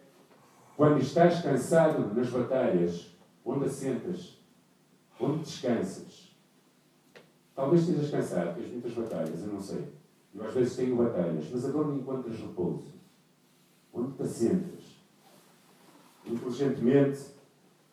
[0.76, 4.38] quando estás cansado nas batalhas, onde assentas,
[5.20, 6.31] onde descansas.
[7.62, 9.86] Talvez estejas cansado, tens muitas batalhas, eu não sei.
[10.34, 12.88] Eu às vezes tenho batalhas, mas agora encontras repouso.
[13.94, 15.00] Onde te assentas?
[16.26, 17.20] Inteligentemente,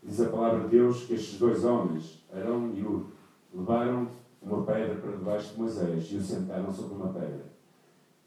[0.01, 3.11] diz a palavra de Deus que estes dois homens, Arão e Ur,
[3.53, 4.07] levaram
[4.41, 7.45] uma pedra para debaixo de Moisés e o sentaram sobre uma pedra.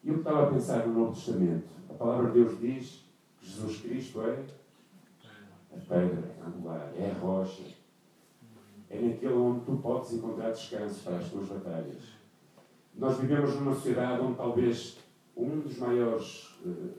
[0.05, 1.66] E eu estava a pensar no Novo Testamento.
[1.90, 3.05] A palavra de Deus diz
[3.40, 4.44] Jesus Cristo é
[5.74, 7.81] a pedra angular, é a rocha.
[8.92, 12.02] É naquele onde tu podes encontrar descanso para as tuas batalhas.
[12.94, 14.98] Nós vivemos numa sociedade onde talvez
[15.35, 16.92] um dos maiores uh,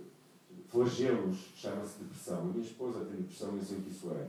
[0.65, 2.39] flagelos chama-se depressão.
[2.39, 4.27] A minha esposa tem depressão e eu sei que isso é.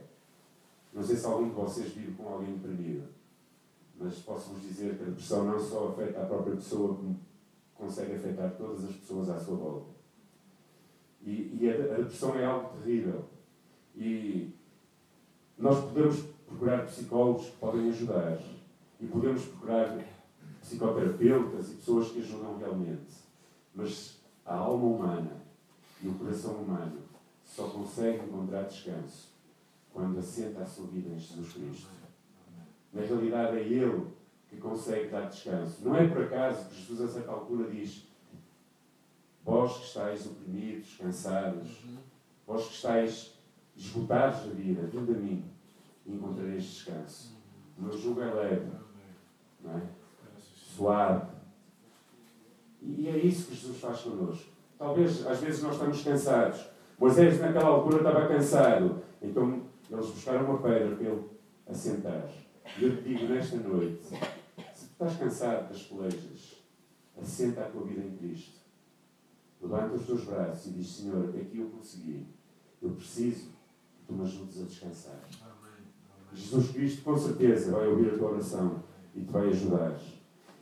[0.92, 3.08] Não sei se algum de vocês vive com alguém deprimido,
[3.98, 7.18] mas posso-vos dizer que a depressão não só afeta a própria pessoa, como
[7.74, 9.86] consegue afetar todas as pessoas à sua volta.
[11.22, 13.24] E, e a, a depressão é algo terrível.
[13.96, 14.52] E
[15.56, 18.38] nós podemos procurar psicólogos que podem ajudar.
[19.00, 19.98] E podemos procurar
[20.60, 23.24] psicoterapeutas e pessoas que ajudam realmente.
[23.74, 25.42] Mas a alma humana
[26.02, 27.02] e o coração humano
[27.44, 29.32] só conseguem encontrar descanso
[29.92, 31.88] quando assenta a sua vida em Jesus Cristo.
[32.92, 34.06] Na realidade, é Ele
[34.48, 35.84] que consegue dar descanso.
[35.84, 38.06] Não é por acaso que Jesus, a certa altura, diz:
[39.44, 41.96] Vós que estáis oprimidos, cansados, uhum.
[42.46, 43.34] vós que estáis
[43.76, 45.53] esgotados da vida, vindo a mim
[46.06, 47.36] e encontrareis descanso.
[47.78, 48.70] O meu jugo é leve,
[49.62, 49.82] não é?
[50.76, 51.26] suave.
[52.82, 54.52] E é isso que Jesus faz connosco.
[54.78, 56.66] Talvez, às vezes, nós estamos cansados.
[56.98, 59.02] Moisés, naquela altura, estava cansado.
[59.22, 61.24] Então, eles buscaram uma pedra para ele
[61.66, 62.28] assentar.
[62.78, 64.02] E eu te digo nesta noite:
[64.72, 66.64] se tu estás cansado das pelejas,
[67.20, 68.60] assenta a tua vida em Cristo.
[69.60, 72.26] Levanta os teus braços e diz: Senhor, até aqui eu consegui.
[72.82, 73.50] Eu preciso
[73.98, 75.20] que tu me ajudes a descansar.
[76.34, 78.82] Jesus Cristo, com certeza, vai ouvir a tua oração
[79.14, 79.94] e te vai ajudar.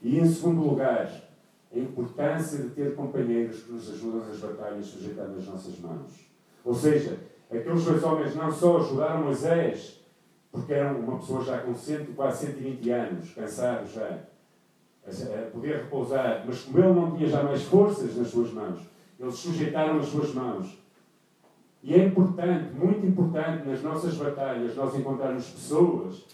[0.01, 1.11] E, em segundo lugar,
[1.73, 6.29] a importância de ter companheiros que nos ajudam nas batalhas sujeitadas nas nossas mãos.
[6.63, 7.17] Ou seja,
[7.49, 9.99] aqueles dois homens não só ajudaram Moisés,
[10.51, 11.73] porque eram uma pessoa já com
[12.15, 14.19] quase 120 anos, cansados já,
[15.05, 18.81] a poder repousar, mas como ele não tinha já mais forças nas suas mãos,
[19.19, 20.82] eles sujeitaram as suas mãos.
[21.83, 26.25] E é importante, muito importante, nas nossas batalhas, nós encontrarmos pessoas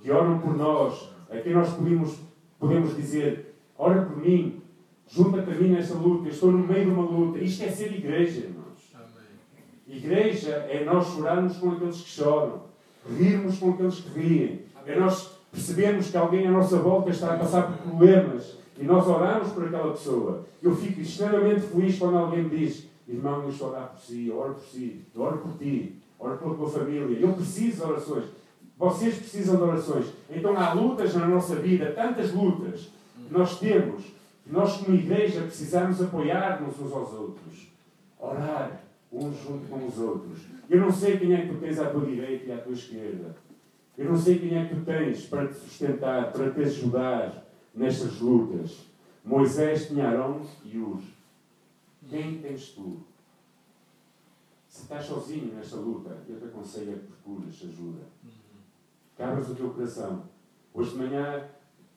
[0.00, 2.20] que oram por nós, a quem nós podemos,
[2.58, 4.62] podemos dizer: ora por mim,
[5.08, 7.40] junta-te a mim nesta luta, eu estou no meio de uma luta.
[7.40, 8.62] Isto é ser igreja, irmãos.
[9.88, 12.62] Igreja é nós chorarmos com aqueles que choram,
[13.18, 17.38] rirmos com aqueles que riem, é nós percebermos que alguém à nossa volta está a
[17.38, 20.46] passar por problemas e nós oramos por aquela pessoa.
[20.62, 24.30] Eu fico extremamente feliz quando alguém me diz: Irmão, eu estou a orar por si,
[24.30, 27.18] oro por si, oro por ti, oro pela tua família.
[27.18, 28.24] Eu preciso de orações.
[28.78, 30.06] Vocês precisam de orações.
[30.30, 32.90] Então há lutas na nossa vida, tantas lutas
[33.26, 34.04] que nós temos,
[34.44, 37.68] que nós como igreja precisamos apoiar-nos uns aos outros.
[38.18, 38.80] Orar
[39.12, 40.38] uns junto com os outros.
[40.70, 43.36] Eu não sei quem é que tu tens à tua direita e à tua esquerda.
[43.96, 48.20] Eu não sei quem é que tu tens para te sustentar, para te ajudar nestas
[48.20, 48.86] lutas.
[49.24, 51.00] Moisés tinha Arão e Ur.
[52.12, 53.00] Quem tens tu?
[54.68, 58.02] Se estás sozinho nesta luta, eu te aconselho a que procures ajuda.
[59.16, 60.24] Cabras o teu coração.
[60.74, 61.48] Hoje de manhã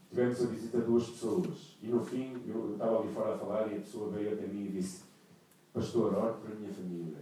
[0.10, 3.68] tivemos a visita de duas pessoas e no fim eu estava ali fora a falar
[3.70, 5.04] e a pessoa veio até mim e disse
[5.74, 7.18] Pastor, ore para a minha família.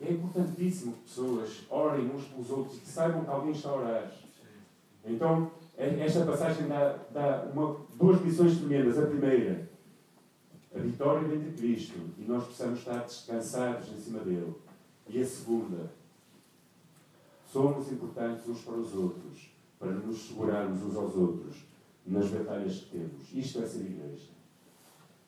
[0.00, 3.76] É importantíssimo que pessoas orem uns pelos outros e que saibam que alguém está a
[3.76, 4.12] orar.
[5.04, 8.98] Então, esta passagem dá, dá uma, duas lições tremendas.
[8.98, 9.72] A primeira,
[10.74, 14.54] a vitória vem de Cristo e nós precisamos estar descansados em cima dele.
[15.08, 15.92] E a segunda,
[17.46, 21.56] somos importantes uns para os outros, para nos segurarmos uns aos outros
[22.04, 23.32] nas batalhas que temos.
[23.32, 24.30] Isto é ser igreja.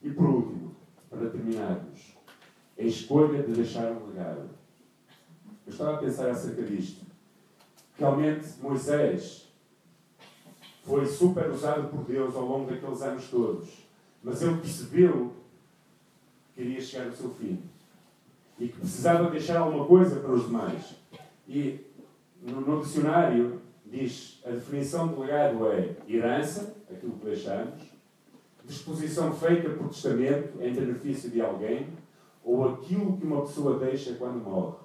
[0.03, 0.75] E por último,
[1.09, 2.17] para terminarmos,
[2.79, 4.51] a escolha de deixar um legado.
[5.65, 7.07] Eu estava a pensar acerca disto.
[7.97, 9.49] Realmente, Moisés
[10.83, 13.86] foi super usado por Deus ao longo daqueles anos todos.
[14.27, 15.33] Mas ele percebeu
[16.53, 17.63] que iria chegar ao seu fim.
[18.59, 20.97] E que precisava deixar alguma coisa para os demais.
[21.47, 21.79] E
[22.43, 27.81] no, no dicionário diz a definição de legado é herança, aquilo que deixamos,
[28.65, 31.87] disposição feita por testamento em benefício de alguém
[32.43, 34.79] ou aquilo que uma pessoa deixa quando morre.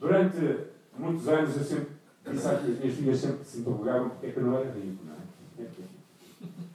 [0.00, 0.66] Durante
[0.98, 1.92] muitos anos eu sempre
[2.28, 5.14] disse às minhas filhas sempre se interrogavam porque é que eu não era rico, não
[5.14, 5.68] é?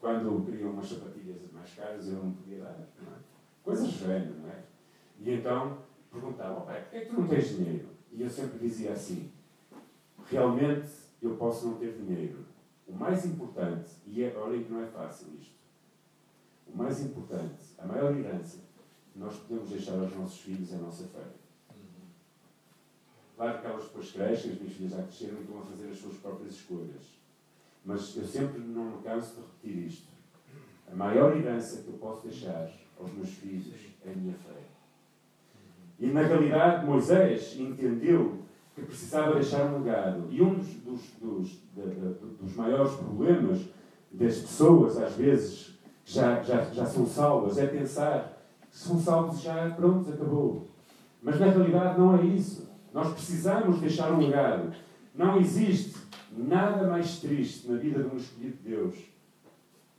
[0.00, 1.20] Quando queriam umas sapatilhas
[1.60, 3.16] mais caras eu não podia dar, não é?
[3.62, 4.62] Coisas velhas, não é?
[5.20, 5.78] E então
[6.10, 7.88] perguntavam, pai, porquê é que tu não tens dinheiro?
[8.10, 9.30] E eu sempre dizia assim,
[10.24, 10.88] realmente
[11.20, 12.46] eu posso não ter dinheiro.
[12.88, 15.54] O mais importante, e é, olhem que não é fácil isto,
[16.66, 18.58] o mais importante, a maior herança
[19.12, 21.24] que nós podemos deixar aos nossos filhos é a nossa fé.
[23.36, 25.98] Claro que elas depois crescem, as minhas filhas já cresceram e estão a fazer as
[25.98, 27.19] suas próprias escolhas.
[27.84, 30.08] Mas eu sempre não me canso de repetir isto.
[30.90, 34.60] A maior herança que eu posso deixar aos meus filhos é a minha fé.
[35.98, 38.38] E na realidade, Moisés entendeu
[38.74, 40.26] que precisava deixar um legado.
[40.30, 41.60] E um dos, dos, dos,
[42.40, 43.60] dos maiores problemas
[44.10, 49.40] das pessoas, às vezes, que já, já, já são salvas, é pensar que são salvos
[49.40, 50.68] já, pronto, acabou.
[51.22, 52.68] Mas na realidade não é isso.
[52.92, 54.72] Nós precisamos deixar um legado.
[55.14, 55.96] Não existe
[56.40, 58.94] nada mais triste na vida de um escolhido de Deus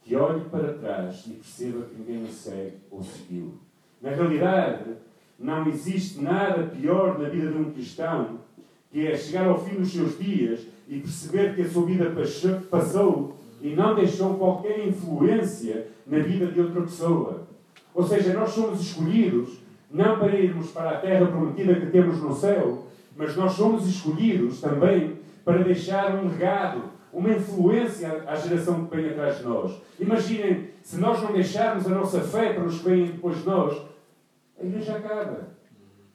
[0.04, 3.54] que olhe para trás e perceba que ninguém o segue ou seguiu.
[4.01, 4.91] Na realidade,
[5.39, 8.39] não existe nada pior na vida de um cristão
[8.91, 12.13] que é chegar ao fim dos seus dias e perceber que a sua vida
[12.69, 17.47] passou e não deixou qualquer influência na vida de outra pessoa.
[17.93, 22.34] Ou seja, nós somos escolhidos não para irmos para a terra prometida que temos no
[22.34, 28.95] céu, mas nós somos escolhidos também para deixar um legado, uma influência à geração que
[28.95, 29.82] vem atrás de nós.
[29.99, 33.82] Imaginem, se nós não deixarmos a nossa fé para os que vêm depois de nós,
[34.60, 35.49] a igreja acaba.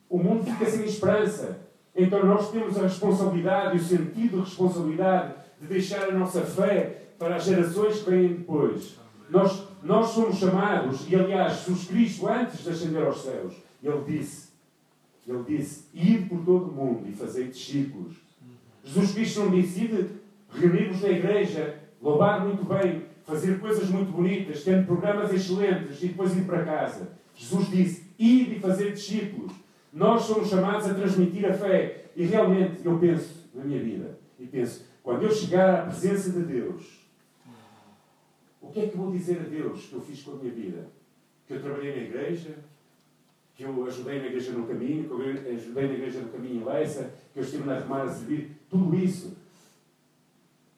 [0.08, 1.60] O mundo fica sem esperança.
[1.94, 7.02] Então nós temos a responsabilidade e o sentido de responsabilidade de deixar a nossa fé
[7.18, 8.96] para as gerações que vêm depois.
[9.28, 14.50] Nós, nós somos chamados, e aliás, Jesus Cristo, antes de ascender aos céus, ele disse,
[15.26, 18.25] ele disse, ir por todo o mundo e fazer discípulos.
[18.86, 20.10] Jesus Cristo não disse,
[20.52, 26.36] reunir-vos na igreja, louvar muito bem, fazer coisas muito bonitas, tendo programas excelentes e depois
[26.36, 27.10] ir para casa.
[27.34, 29.52] Jesus disse, ir e fazer discípulos.
[29.92, 32.04] Nós somos chamados a transmitir a fé.
[32.14, 36.42] E realmente eu penso na minha vida, e penso, quando eu chegar à presença de
[36.44, 37.06] Deus,
[38.60, 40.88] o que é que vou dizer a Deus que eu fiz com a minha vida?
[41.46, 42.56] Que eu trabalhei na igreja,
[43.54, 46.64] que eu ajudei na igreja no caminho, que eu ajudei na igreja no caminho em
[46.64, 49.36] Leça, que eu estive na Remar a servir, tudo isso.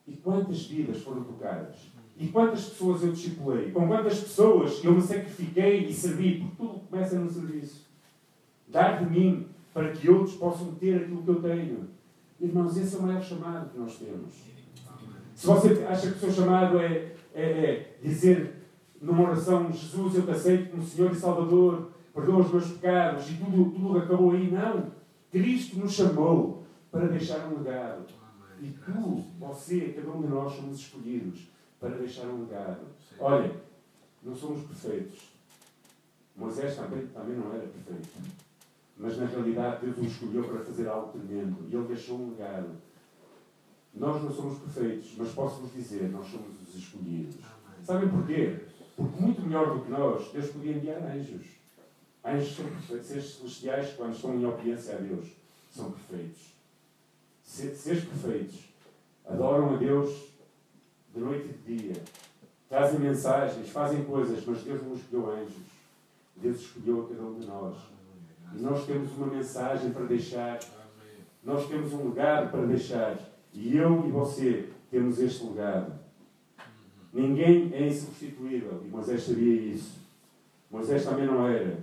[0.07, 1.75] E quantas vidas foram tocadas?
[2.17, 3.71] E quantas pessoas eu discipulei?
[3.71, 6.39] Com quantas pessoas eu me sacrifiquei e servi?
[6.39, 7.87] Porque tudo começa no serviço.
[8.67, 11.87] Dar de mim para que outros possam ter aquilo que eu tenho.
[12.41, 14.33] Irmãos, esse é o maior chamado que nós temos.
[15.33, 18.55] Se você acha que o seu chamado é, é, é dizer
[19.01, 23.35] numa oração, Jesus, eu te aceito como Senhor e Salvador, perdoa os meus pecados e
[23.35, 24.87] tudo, tudo acabou aí, não.
[25.31, 28.05] Cristo nos chamou para deixar um legado.
[28.61, 31.47] E tu, você, cada um de nós somos escolhidos
[31.79, 32.81] para deixar um legado.
[33.19, 33.55] Olha,
[34.21, 35.29] não somos perfeitos.
[36.35, 38.07] Moisés também, também não era perfeito.
[38.97, 42.69] mas na realidade Deus o escolheu para fazer algo tremendo e Ele deixou um legado.
[43.93, 47.35] Nós não somos perfeitos, mas posso-vos dizer, nós somos os escolhidos.
[47.83, 48.59] Sabem porquê?
[48.95, 51.45] Porque muito melhor do que nós, Deus podia enviar anjos.
[52.23, 55.27] Anjos são perfeitos, seres celestiais, quando estão em obediência a Deus,
[55.71, 56.58] são perfeitos.
[57.49, 58.69] Seres perfeitos,
[59.27, 60.29] adoram a Deus
[61.13, 62.03] de noite e de dia,
[62.69, 65.57] trazem mensagens, fazem coisas, mas Deus não escolheu anjos.
[66.35, 67.75] Deus escolheu a cada um de nós.
[68.55, 70.59] E nós temos uma mensagem para deixar.
[71.43, 73.17] Nós temos um legado para deixar.
[73.51, 75.91] E eu e você temos este legado.
[77.11, 78.83] Ninguém é insubstituível.
[78.85, 79.97] E Moisés sabia isso.
[80.69, 81.79] Moisés também não era.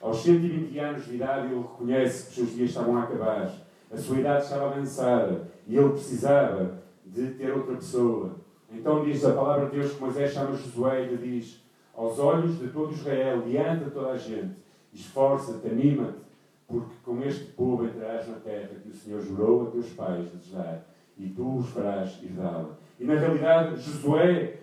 [0.00, 3.67] Aos 120 anos de idade, ele reconhece que os seus dias estavam a acabar.
[3.90, 5.48] A sua idade estava avançada.
[5.66, 8.36] E ele precisava de ter outra pessoa.
[8.70, 11.62] Então diz a palavra de Deus que Moisés chama Josué e lhe diz
[11.98, 14.54] aos olhos de todo Israel, diante de toda a gente,
[14.92, 16.18] esforça-te, anima-te,
[16.66, 20.52] porque com este povo entrarás na terra que o Senhor jurou a teus pais de
[20.52, 20.86] dar,
[21.18, 22.76] e tu os farás herdá-la.
[23.00, 24.58] E na realidade, Josué,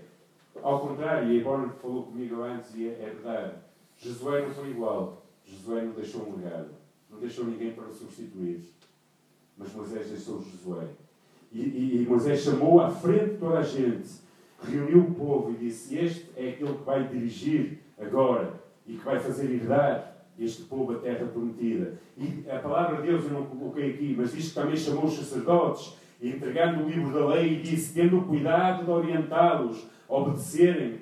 [0.62, 3.56] ao contrário, e a falou comigo antes, e é, é verdade,
[3.98, 5.26] Josué não foi igual.
[5.44, 6.70] Josué não deixou um legado,
[7.10, 8.62] não deixou ninguém para o substituir.
[9.58, 10.88] Mas Moisés deixou Josué.
[11.52, 14.10] E, e, e Moisés chamou à frente toda a gente,
[14.62, 18.54] reuniu o povo e disse: Este é aquele que vai dirigir agora
[18.86, 21.94] e que vai fazer herdar este povo a terra prometida.
[22.18, 25.16] E a palavra de Deus eu não coloquei aqui, mas diz que também chamou os
[25.16, 31.02] sacerdotes, entregando o livro da lei, e disse: tendo cuidado de orientá-los a obedecerem,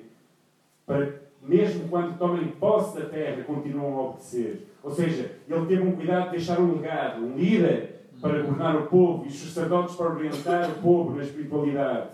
[0.86, 4.66] para mesmo quando tomem posse da terra, continuam a obedecer.
[4.82, 7.93] Ou seja, ele teve um cuidado de deixar um legado, um líder
[8.24, 12.08] para governar o povo e os sacerdotes para orientar o povo na espiritualidade.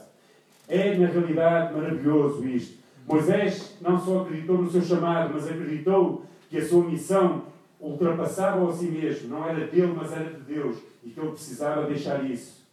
[0.67, 2.81] É, na realidade, maravilhoso isto.
[3.07, 7.45] Moisés não só acreditou no seu chamado, mas acreditou que a sua missão
[7.79, 9.29] ultrapassava a si mesmo.
[9.29, 10.79] Não era dele, mas era de Deus.
[11.05, 12.67] E que ele precisava deixar isso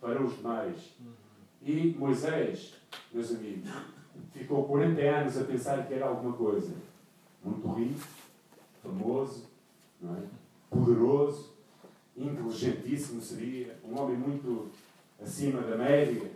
[0.00, 0.96] para os demais.
[1.62, 2.72] E Moisés,
[3.12, 3.68] meus amigos,
[4.32, 6.72] ficou 40 anos a pensar que era alguma coisa.
[7.44, 8.00] Muito rico,
[8.82, 9.44] famoso,
[10.02, 10.22] é?
[10.70, 11.57] poderoso,
[12.24, 14.70] inteligentíssimo seria, um homem muito
[15.20, 16.30] acima da média.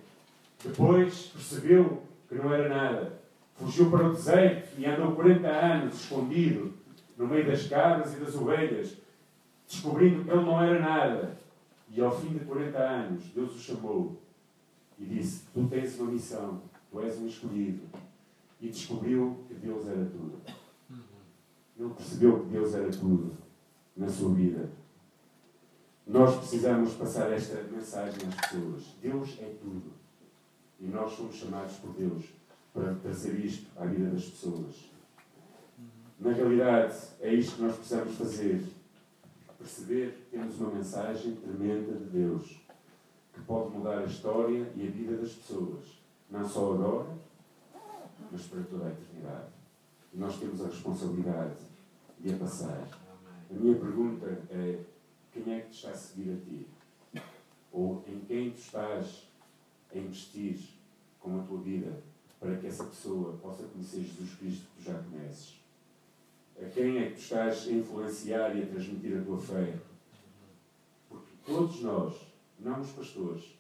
[0.63, 3.21] Depois percebeu que não era nada.
[3.57, 6.73] Fugiu para o deserto e andou 40 anos escondido
[7.17, 8.97] no meio das cabras e das ovelhas,
[9.69, 11.37] descobrindo que ele não era nada.
[11.91, 14.21] E ao fim de 40 anos, Deus o chamou
[14.99, 17.83] e disse: Tu tens uma missão, tu és um escolhido.
[18.61, 20.41] E descobriu que Deus era tudo.
[21.79, 23.37] Ele percebeu que Deus era tudo
[23.97, 24.71] na sua vida.
[26.07, 28.97] Nós precisamos passar esta mensagem às pessoas.
[29.01, 29.93] Deus é tudo.
[30.81, 32.25] E nós somos chamados por Deus
[32.75, 34.91] para trazer isto à vida das pessoas.
[36.19, 38.65] Na realidade, é isto que nós precisamos fazer.
[39.59, 42.61] Perceber que temos uma mensagem tremenda de Deus
[43.33, 46.03] que pode mudar a história e a vida das pessoas.
[46.29, 47.11] Não só agora,
[48.31, 49.53] mas para toda a eternidade.
[50.13, 51.57] E nós temos a responsabilidade
[52.19, 52.89] de a passar.
[53.51, 54.81] A minha pergunta é
[55.33, 56.67] quem é que te está a seguir a ti?
[57.73, 59.29] Ou em quem tu estás
[59.93, 60.59] a investir
[61.19, 62.03] com a tua vida
[62.39, 65.61] para que essa pessoa possa conhecer Jesus Cristo que tu já conheces?
[66.61, 69.79] A quem é que tu estás a influenciar e a transmitir a tua fé?
[71.09, 72.15] Porque todos nós,
[72.59, 73.57] não os pastores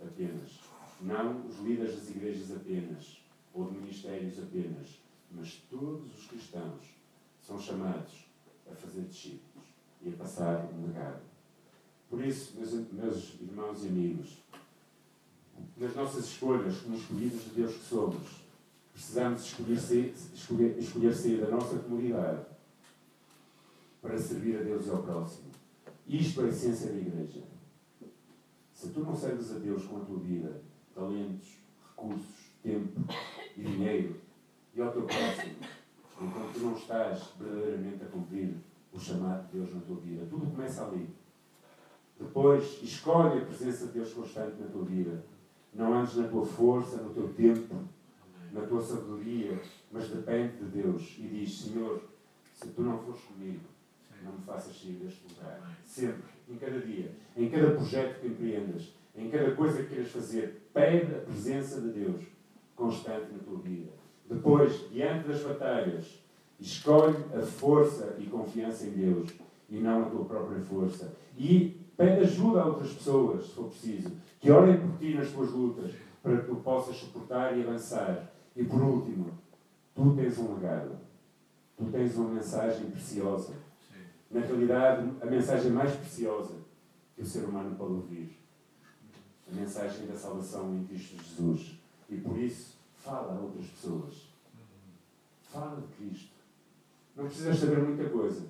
[0.00, 0.60] apenas,
[1.00, 3.20] não os líderes das igrejas apenas,
[3.52, 5.00] ou de ministérios apenas,
[5.32, 6.94] mas todos os cristãos
[7.40, 8.26] são chamados
[8.70, 9.55] a fazer discípulos
[10.02, 11.20] e a passar um legado.
[12.08, 14.38] Por isso, meus, irmãos e amigos,
[15.76, 18.46] nas nossas escolhas, como escolhidos de Deus que somos,
[18.92, 22.46] precisamos escolher sair, escolher, escolher sair da nossa comunidade
[24.00, 25.50] para servir a Deus e ao próximo.
[26.06, 27.42] Isto é a essência da igreja.
[28.72, 30.62] Se tu não serves a Deus com a tua vida,
[30.94, 33.00] talentos, recursos, tempo
[33.56, 34.20] e dinheiro,
[34.74, 35.56] e ao teu próximo,
[36.20, 38.54] então tu não estás verdadeiramente a cumprir
[38.96, 40.26] o chamado de Deus na tua vida.
[40.28, 41.08] Tudo começa ali.
[42.18, 45.22] Depois, escolhe a presença de Deus constante na tua vida.
[45.74, 47.74] Não andes na tua força, no teu tempo,
[48.52, 49.60] na tua sabedoria,
[49.92, 51.16] mas depende de Deus.
[51.18, 52.02] E diz: Senhor,
[52.54, 53.60] se tu não fores comigo,
[54.22, 55.76] não me faças sair deste lugar.
[55.84, 60.62] Sempre, em cada dia, em cada projeto que empreendas, em cada coisa que queiras fazer,
[60.72, 62.24] pede a presença de Deus
[62.74, 63.90] constante na tua vida.
[64.28, 66.18] Depois, diante das batalhas,
[66.60, 69.30] Escolhe a força e confiança em Deus
[69.68, 71.14] e não a tua própria força.
[71.36, 75.50] E pede ajuda a outras pessoas, se for preciso, que orem por ti nas tuas
[75.50, 75.92] lutas,
[76.22, 78.32] para que tu possas suportar e avançar.
[78.54, 79.30] E por último,
[79.94, 80.96] tu tens um legado.
[81.76, 83.52] Tu tens uma mensagem preciosa
[84.30, 86.54] na realidade, a mensagem mais preciosa
[87.14, 88.36] que o ser humano pode ouvir.
[89.50, 91.78] A mensagem da salvação em Cristo Jesus.
[92.10, 94.28] E por isso, fala a outras pessoas.
[95.50, 96.35] Fala de Cristo.
[97.16, 98.46] Não precisas saber muita coisa.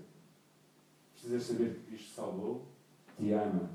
[1.12, 2.66] Precisas saber que Cristo salvou,
[3.16, 3.70] te ama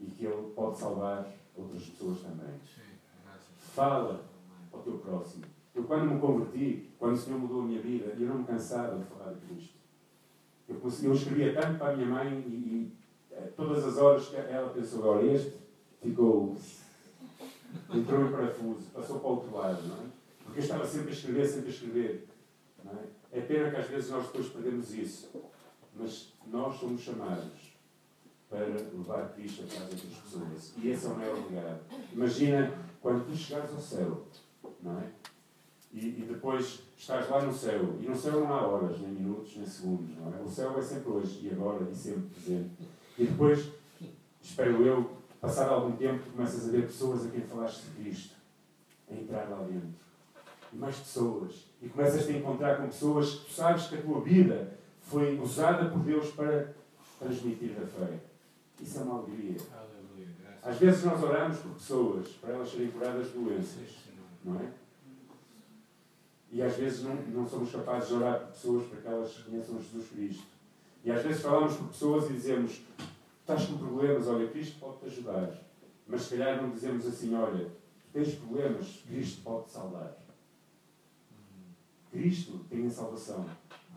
[0.00, 2.54] e que Ele pode salvar outras pessoas também.
[3.58, 4.24] Fala
[4.72, 5.44] ao teu próximo.
[5.74, 8.98] Eu, quando me converti, quando o Senhor mudou a minha vida, eu não me cansava
[8.98, 9.74] de falar de Cristo.
[10.68, 12.96] Eu, eu escrevia tanto para a minha mãe e, e
[13.32, 15.56] eh, todas as horas que ela pensou, agora este
[16.00, 16.56] ficou.
[17.92, 20.06] entrou em parafuso, passou para o outro lado, não é?
[20.44, 22.28] Porque eu estava sempre a escrever, sempre a escrever.
[22.84, 23.21] Não é?
[23.32, 25.30] É pena que às vezes nós depois perdemos isso.
[25.94, 27.72] Mas nós somos chamados
[28.48, 30.74] para levar Cristo a casa das pessoas.
[30.76, 31.80] E esse é o maior legado.
[32.12, 34.26] Imagina quando tu chegares ao céu,
[34.82, 35.04] não é?
[35.92, 37.98] E, e, depois estás lá no céu.
[38.00, 40.40] E no céu não há horas, nem minutos, nem segundos, não é?
[40.40, 42.70] O céu é sempre hoje, e agora, e sempre presente.
[43.18, 43.68] E depois,
[44.40, 48.36] espero eu, passar algum tempo, começas a ver pessoas a quem falaste de Cristo,
[49.10, 50.01] a entrar lá dentro.
[50.72, 51.66] E mais pessoas.
[51.82, 55.90] E começas a encontrar com pessoas que tu sabes que a tua vida foi usada
[55.90, 56.72] por Deus para
[57.18, 58.18] transmitir a fé.
[58.80, 59.56] Isso é uma alegria.
[60.62, 63.96] Às vezes nós oramos por pessoas para elas serem curadas de doenças,
[64.44, 64.68] não é?
[66.52, 69.80] E às vezes não, não somos capazes de orar por pessoas para que elas conheçam
[69.80, 70.44] Jesus Cristo.
[71.04, 72.82] E às vezes falamos por pessoas e dizemos:
[73.40, 75.50] estás com problemas, olha, Cristo pode-te ajudar.
[76.06, 77.68] Mas se calhar não dizemos assim: olha,
[78.12, 80.16] tens problemas, Cristo pode-te salvar.
[82.12, 83.46] Cristo tem a salvação.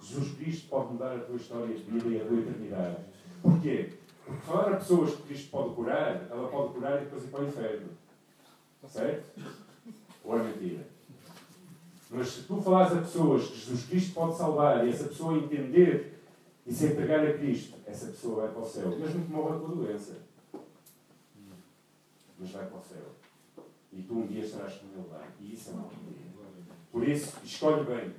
[0.01, 2.97] Jesus Cristo pode mudar a tua história de vida e a tua eternidade.
[3.41, 3.93] Porquê?
[4.25, 7.43] Porque falar a pessoas que Cristo pode curar, ela pode curar e depois ir para
[7.43, 7.89] o inferno.
[8.87, 9.41] Certo?
[10.23, 10.87] Ou é mentira?
[12.09, 16.21] Mas se tu falares a pessoas que Jesus Cristo pode salvar e essa pessoa entender
[16.65, 18.89] e se entregar a Cristo, essa pessoa vai para o céu.
[18.89, 20.17] Mesmo que morra com a doença.
[22.39, 23.65] Mas vai para o céu.
[23.91, 25.27] E tu um dia estarás com ele lá.
[25.39, 26.24] E isso é uma alegria.
[26.95, 28.15] Por isso, escolhe bem.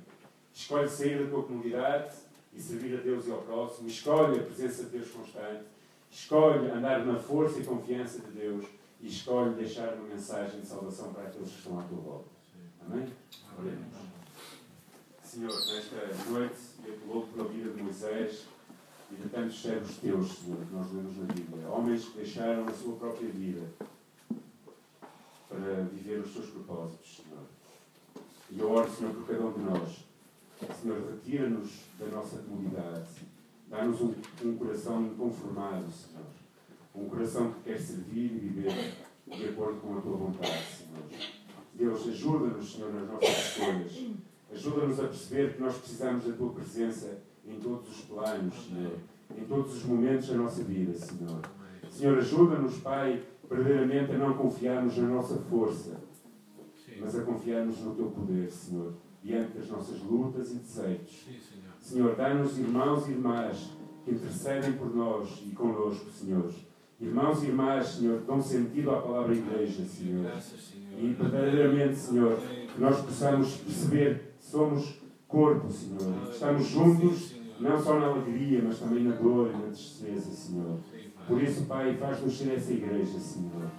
[0.53, 2.13] Escolhe sair da tua comunidade
[2.53, 3.87] e servir a Deus e ao próximo.
[3.87, 5.63] Escolhe a presença de Deus constante.
[6.11, 8.67] Escolhe andar na força e confiança de Deus.
[9.01, 12.29] E escolhe deixar uma mensagem de salvação para aqueles que estão à tua volta.
[12.85, 13.07] Amém?
[13.57, 13.95] Oremos.
[15.23, 16.55] Senhor, nesta noite
[16.85, 18.45] eu te louvo pela vida de Moisés
[19.11, 21.67] e de tantos servos teus, Senhor, que nós lemos na Bíblia.
[21.67, 23.67] Homens que deixaram a sua própria vida
[25.49, 27.56] para viver os seus propósitos, Senhor.
[28.49, 30.05] E eu oro, Senhor, por cada um de nós.
[30.81, 33.09] Senhor, retira-nos da nossa comunidade.
[33.69, 34.13] Dá-nos um,
[34.45, 36.25] um coração inconformado, Senhor.
[36.95, 38.93] Um coração que quer servir e viver
[39.27, 41.03] de acordo com a tua vontade, Senhor.
[41.73, 44.05] Deus, ajuda-nos, Senhor, nas nossas escolhas.
[44.51, 48.97] Ajuda-nos a perceber que nós precisamos da tua presença em todos os planos, Senhor.
[49.37, 51.41] Em todos os momentos da nossa vida, Senhor.
[51.91, 55.99] Senhor, ajuda-nos, Pai, verdadeiramente a não confiarmos na nossa força,
[56.99, 58.93] mas a confiarmos no teu poder, Senhor,
[59.23, 61.27] diante das nossas lutas e desejos.
[61.79, 63.71] Senhor, dá-nos irmãos e irmãs
[64.03, 66.51] que intercedem por nós e conosco, Senhor.
[66.99, 70.31] Irmãos e irmãs, Senhor, que dão sentido à palavra igreja, Senhor.
[70.97, 72.37] E verdadeiramente, Senhor,
[72.73, 76.29] que nós possamos perceber que somos corpo, Senhor.
[76.31, 80.79] Estamos juntos, não só na alegria, mas também na dor e na tristeza, Senhor.
[81.27, 83.69] Por isso, Pai, faz-nos ser essa igreja, Senhor.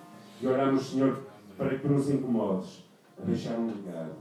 [0.41, 1.19] E oramos, Senhor,
[1.57, 2.88] para que nos incomodes
[3.21, 4.17] a deixar um legado.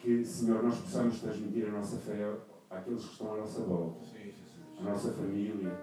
[0.00, 2.32] Que, Senhor, nós possamos transmitir a nossa fé
[2.70, 4.04] àqueles que estão à nossa volta,
[4.78, 5.76] à nossa família,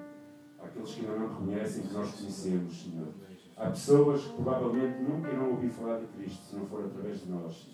[0.60, 3.08] àqueles que ainda não reconhecem que nós conhecemos, Senhor.
[3.58, 7.32] Há pessoas que provavelmente nunca irão ouvir falar de Cristo se não for através de
[7.32, 7.70] nós.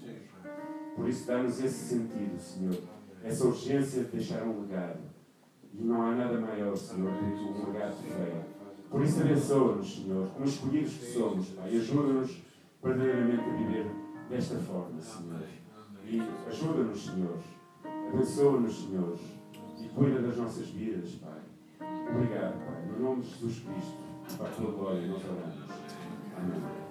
[0.96, 2.78] Por isso, dá-nos esse sentido, Senhor.
[3.24, 5.00] Essa urgência de deixar um legado.
[5.74, 8.46] E não há nada maior, Senhor, do que um legado de fé.
[8.90, 11.78] Por isso, abençoa-nos, Senhor, como escolhidos que somos, Pai.
[11.78, 12.42] Ajuda-nos
[12.82, 13.99] verdadeiramente a viver
[14.30, 15.44] desta forma, Senhor.
[16.06, 17.40] E ajuda-nos, Senhor.
[18.14, 19.18] Abençoa-nos, Senhor.
[19.80, 21.40] E cuida das nossas vidas, Pai.
[22.12, 22.86] Obrigado, Pai.
[22.88, 25.56] No nome de Jesus Cristo, para a tua glória, nós oramos.
[26.38, 26.89] Amém.